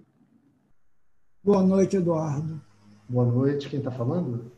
[1.43, 2.61] Boa noite, Eduardo.
[3.09, 3.71] Boa noite.
[3.71, 4.53] Quem está falando?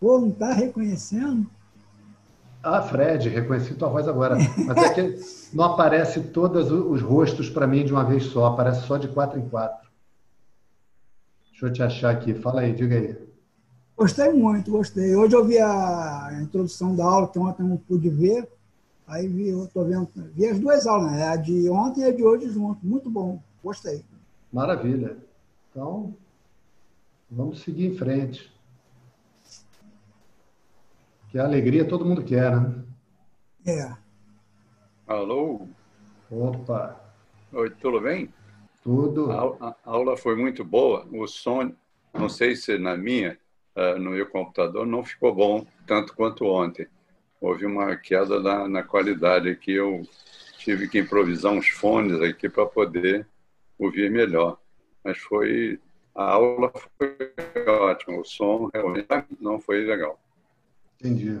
[0.00, 1.50] Pô, não está reconhecendo?
[2.68, 4.36] Ah, Fred, reconheci tua voz agora.
[4.66, 5.20] Mas é que
[5.54, 9.38] não aparece todos os rostos para mim de uma vez só, aparece só de quatro
[9.38, 9.88] em quatro.
[11.48, 12.34] Deixa eu te achar aqui.
[12.34, 13.16] Fala aí, diga aí.
[13.96, 15.14] Gostei muito, gostei.
[15.14, 18.48] Hoje eu vi a introdução da aula, que ontem não pude ver.
[19.06, 21.28] Aí vi, eu tô vendo, vi as duas aulas, né?
[21.28, 22.84] A de ontem e a de hoje junto.
[22.84, 24.04] Muito bom, gostei.
[24.52, 25.16] Maravilha.
[25.70, 26.12] Então,
[27.30, 28.52] vamos seguir em frente.
[31.28, 32.84] Que a alegria todo mundo quer, né?
[33.66, 33.96] É.
[35.06, 35.66] Alô?
[36.30, 37.00] Opa!
[37.52, 38.32] Oi, tudo bem?
[38.82, 39.32] Tudo.
[39.32, 41.06] A, a, aula foi muito boa.
[41.10, 41.72] O som,
[42.14, 43.36] não sei se na minha,
[43.74, 46.86] uh, no meu computador, não ficou bom tanto quanto ontem.
[47.40, 49.72] Houve uma queda na, na qualidade aqui.
[49.72, 50.02] Eu
[50.58, 53.26] tive que improvisar uns fones aqui para poder
[53.76, 54.58] ouvir melhor.
[55.02, 55.80] Mas foi
[56.14, 57.32] a aula foi
[57.66, 58.20] ótima.
[58.20, 59.08] O som realmente
[59.40, 60.20] não foi legal.
[61.00, 61.40] Entendi.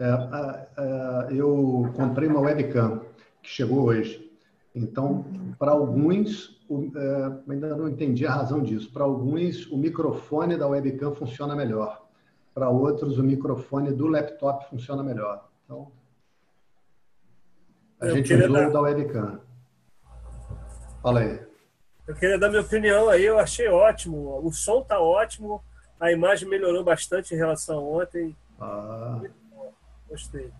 [0.00, 3.04] É, eu comprei uma webcam
[3.42, 4.28] que chegou hoje.
[4.74, 5.24] Então,
[5.58, 8.92] para alguns, é, ainda não entendi a razão disso.
[8.92, 12.06] Para alguns, o microfone da webcam funciona melhor.
[12.54, 15.48] Para outros, o microfone do laptop funciona melhor.
[15.64, 15.90] Então,
[18.00, 18.68] a eu gente usou dar...
[18.68, 19.40] o da webcam.
[21.02, 21.48] Fala aí.
[22.06, 23.24] Eu queria dar minha opinião aí.
[23.24, 24.40] Eu achei ótimo.
[24.44, 25.62] O som tá ótimo.
[26.00, 28.36] A imagem melhorou bastante em relação a ontem.
[28.60, 29.20] Ah.
[30.08, 30.52] Gostei.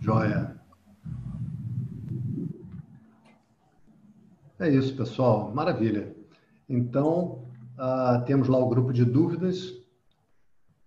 [0.00, 0.56] Joia.
[4.58, 5.52] É isso, pessoal.
[5.54, 6.14] Maravilha.
[6.68, 7.44] Então,
[7.78, 9.74] uh, temos lá o grupo de dúvidas.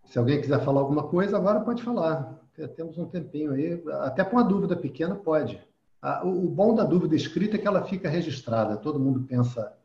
[0.05, 2.39] Se alguém quiser falar alguma coisa, agora pode falar.
[2.75, 3.81] Temos um tempinho aí.
[4.01, 5.61] Até com uma dúvida pequena, pode.
[6.03, 8.75] Uh, o bom da dúvida escrita é que ela fica registrada.
[8.77, 9.77] Todo mundo pensa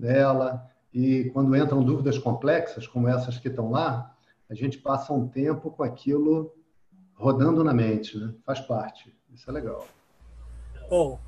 [0.00, 0.66] dela.
[0.92, 4.14] E quando entram dúvidas complexas, como essas que estão lá,
[4.48, 6.52] a gente passa um tempo com aquilo
[7.14, 8.32] rodando na mente, né?
[8.44, 9.14] faz parte.
[9.32, 9.86] Isso é legal.
[10.88, 11.20] Bom,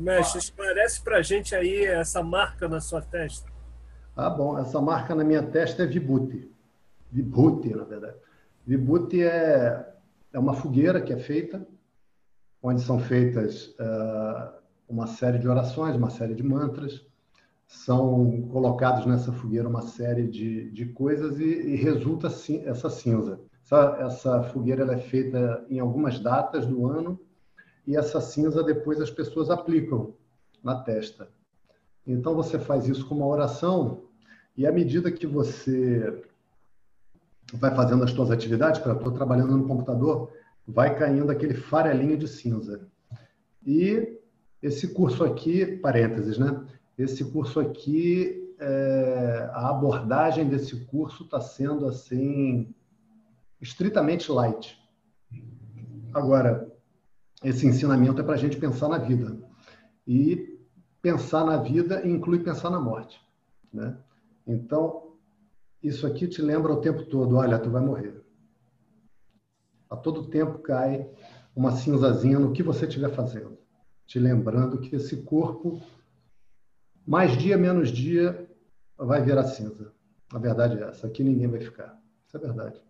[0.00, 3.50] mestre, esclarece para a gente aí essa marca na sua testa.
[4.16, 6.50] Ah, bom, essa marca na minha testa é Vibhuti.
[7.10, 8.16] Vibhuti, na verdade.
[8.66, 9.94] Vibhuti é,
[10.32, 11.66] é uma fogueira que é feita,
[12.62, 14.52] onde são feitas uh,
[14.88, 17.04] uma série de orações, uma série de mantras,
[17.70, 23.40] são colocados nessa fogueira uma série de, de coisas e, e resulta essa cinza.
[23.64, 27.18] Essa, essa fogueira é feita em algumas datas do ano
[27.86, 30.14] e essa cinza depois as pessoas aplicam
[30.64, 31.30] na testa.
[32.04, 34.02] Então você faz isso com uma oração
[34.56, 36.24] e à medida que você
[37.54, 40.32] vai fazendo as suas atividades, para estou trabalhando no computador,
[40.66, 42.88] vai caindo aquele farelinho de cinza.
[43.64, 44.18] E
[44.60, 46.66] esse curso aqui, parênteses, né?
[47.00, 52.74] Esse curso aqui, é, a abordagem desse curso está sendo assim
[53.58, 54.78] estritamente light.
[56.12, 56.70] Agora,
[57.42, 59.40] esse ensinamento é para a gente pensar na vida
[60.06, 60.60] e
[61.00, 63.18] pensar na vida inclui pensar na morte,
[63.72, 63.96] né?
[64.46, 65.14] Então,
[65.82, 68.22] isso aqui te lembra o tempo todo, olha, tu vai morrer.
[69.88, 71.10] A todo tempo cai
[71.56, 73.56] uma cinzazinha no que você estiver fazendo,
[74.06, 75.80] te lembrando que esse corpo
[77.10, 78.48] mais dia, menos dia,
[78.96, 79.92] vai virar cinza.
[80.32, 81.08] A verdade é essa.
[81.08, 82.00] Aqui ninguém vai ficar.
[82.24, 82.80] Isso é verdade.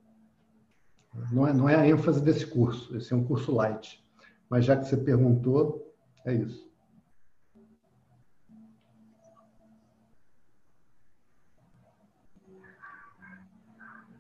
[1.33, 2.95] Não é, não é a ênfase desse curso.
[2.95, 4.05] Esse é um curso light.
[4.51, 6.71] Mas já que você perguntou, é isso.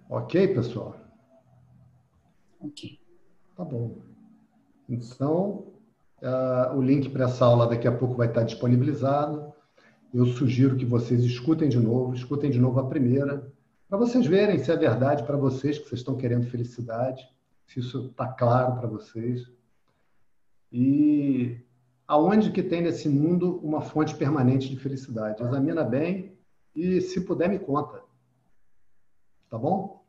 [0.08, 0.96] Ok, pessoal?
[2.58, 2.98] Ok.
[3.54, 3.98] Tá bom.
[4.88, 5.74] Então,
[6.22, 9.59] uh, o link para essa aula daqui a pouco vai estar disponibilizado
[10.12, 13.50] eu sugiro que vocês escutem de novo, escutem de novo a primeira,
[13.88, 17.28] para vocês verem se é verdade para vocês que vocês estão querendo felicidade,
[17.66, 19.50] se isso está claro para vocês.
[20.72, 21.60] E
[22.06, 25.42] aonde que tem nesse mundo uma fonte permanente de felicidade?
[25.42, 26.36] Examina bem
[26.74, 28.00] e, se puder, me conta.
[29.48, 30.04] Tá bom?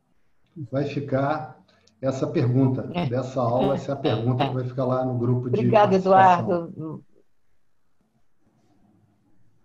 [0.71, 1.59] Vai ficar
[2.01, 3.07] essa pergunta é.
[3.07, 5.59] dessa aula, essa é a pergunta que vai ficar lá no grupo de.
[5.59, 7.03] Obrigada, Eduardo.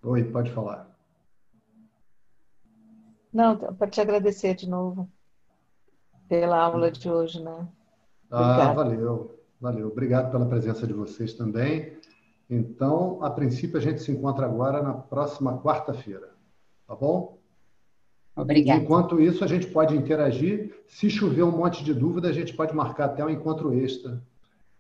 [0.07, 0.89] Oi, pode falar.
[3.33, 5.11] Não, para te agradecer de novo
[6.29, 7.67] pela aula de hoje, né?
[8.31, 9.89] Ah, valeu, valeu.
[9.89, 11.99] Obrigado pela presença de vocês também.
[12.49, 16.31] Então, a princípio, a gente se encontra agora na próxima quarta-feira,
[16.87, 17.41] tá bom?
[18.37, 18.81] Obrigada.
[18.81, 20.85] Enquanto isso, a gente pode interagir.
[20.87, 24.23] Se chover um monte de dúvida, a gente pode marcar até um encontro extra.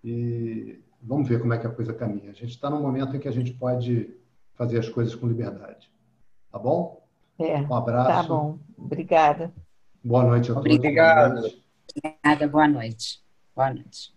[0.05, 2.31] E vamos ver como é que a coisa caminha.
[2.31, 4.15] A gente está num momento em que a gente pode
[4.57, 5.91] fazer as coisas com liberdade.
[6.51, 7.07] Tá bom?
[7.39, 8.09] É, Um abraço.
[8.09, 8.59] tá bom.
[8.77, 9.53] Obrigada.
[10.03, 10.75] Boa noite a todos.
[10.75, 11.39] Obrigado.
[11.97, 13.23] Obrigada, boa noite.
[13.55, 14.15] Boa noite.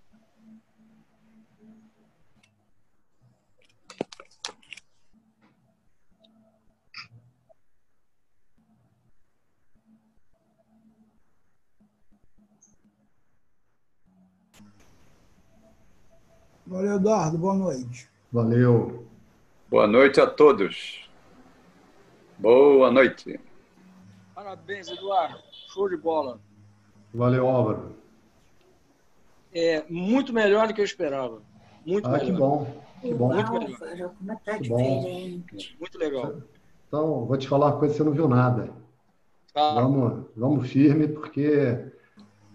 [16.65, 17.37] Valeu, Eduardo.
[17.37, 18.07] Boa noite.
[18.31, 19.08] Valeu.
[19.69, 21.07] Boa noite a todos.
[22.37, 23.39] Boa noite.
[24.33, 25.37] Parabéns, Eduardo.
[25.71, 26.39] Show de bola.
[27.13, 27.95] Valeu, Álvaro.
[29.53, 31.41] É muito melhor do que eu esperava.
[31.85, 32.39] Muito Ah, que melhor.
[32.39, 32.83] bom.
[33.01, 33.33] Que bom.
[33.33, 34.11] Muito melhor.
[34.43, 35.41] Tá Que bom.
[35.79, 36.33] Muito legal.
[36.87, 38.71] Então, vou te falar uma coisa, você não viu nada.
[39.53, 39.73] Tá?
[39.75, 41.91] Vamos, vamos firme, porque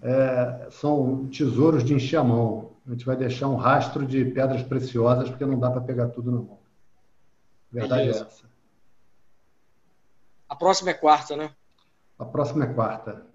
[0.03, 2.73] é, são tesouros de encher a mão.
[2.87, 6.31] A gente vai deixar um rastro de pedras preciosas, porque não dá para pegar tudo
[6.31, 6.64] na mão.
[7.75, 8.25] Verdade Beleza.
[8.25, 8.45] é essa.
[10.49, 11.55] A próxima é quarta, né?
[12.19, 13.27] A próxima é quarta.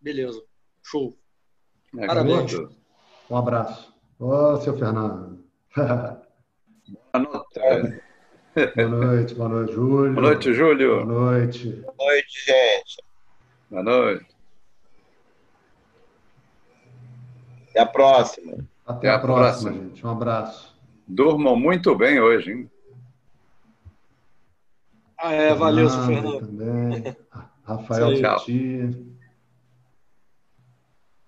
[0.00, 0.40] Beleza.
[0.82, 1.18] Show.
[1.98, 2.52] É, Parabéns.
[3.28, 3.92] Um abraço.
[4.18, 5.44] Ô, seu Fernando.
[7.12, 8.02] Boa noite.
[8.76, 10.14] boa noite, boa noite, Júlio.
[10.14, 11.04] Boa noite, Boa Júlio.
[11.04, 11.68] noite.
[11.68, 13.04] Boa noite, gente.
[13.70, 14.26] Boa noite.
[17.70, 18.52] Até a próxima.
[18.86, 19.88] Até, Até a a próxima, próxima.
[19.90, 20.06] gente.
[20.06, 20.76] Um abraço.
[21.06, 22.70] Durmam muito bem hoje, hein?
[25.18, 26.38] Ah, é, valeu, seu Fernando.
[26.40, 27.16] Também.
[27.64, 28.38] Rafael.
[28.38, 29.06] Petit.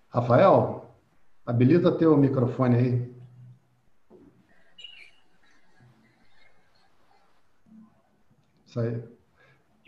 [0.08, 0.96] Rafael,
[1.44, 3.14] habilita teu microfone aí.
[8.66, 9.02] Isso aí.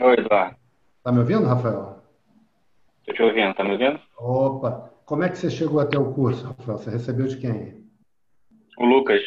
[0.01, 0.57] Oi, Eduardo.
[1.03, 2.03] Tá me ouvindo, Rafael?
[3.07, 4.01] Tô te ouvindo, tá me ouvindo?
[4.19, 6.79] Opa, como é que você chegou até o curso, Rafael?
[6.79, 7.85] Você recebeu de quem?
[8.79, 9.21] O Lucas.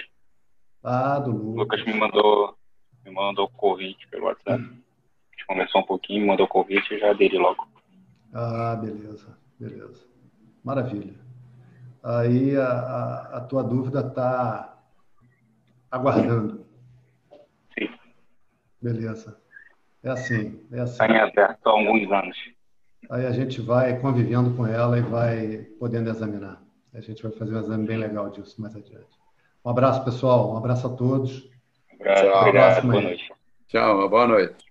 [0.83, 1.79] Ah, do O Lucas.
[1.81, 2.57] Lucas me mandou,
[3.15, 4.61] mandou o convite pelo WhatsApp.
[4.61, 7.67] A gente conversou um pouquinho, mandou o convite e já aderi logo.
[8.33, 10.05] Ah, beleza, beleza.
[10.63, 11.15] Maravilha.
[12.03, 14.77] Aí a, a, a tua dúvida está
[15.89, 16.65] aguardando.
[17.77, 17.89] Sim.
[18.81, 19.39] Beleza.
[20.03, 20.91] É assim, é assim.
[20.91, 22.37] Está em aberto há alguns anos.
[23.09, 26.61] Aí a gente vai convivendo com ela e vai podendo examinar.
[26.93, 29.15] A gente vai fazer um exame bem legal disso mais adiante.
[29.63, 30.53] Um abraço, pessoal.
[30.53, 31.49] Um abraço a todos.
[31.99, 32.39] Abraço, Tchau.
[32.39, 33.33] obrigado, boa noite.
[33.67, 34.64] Tchau, boa noite.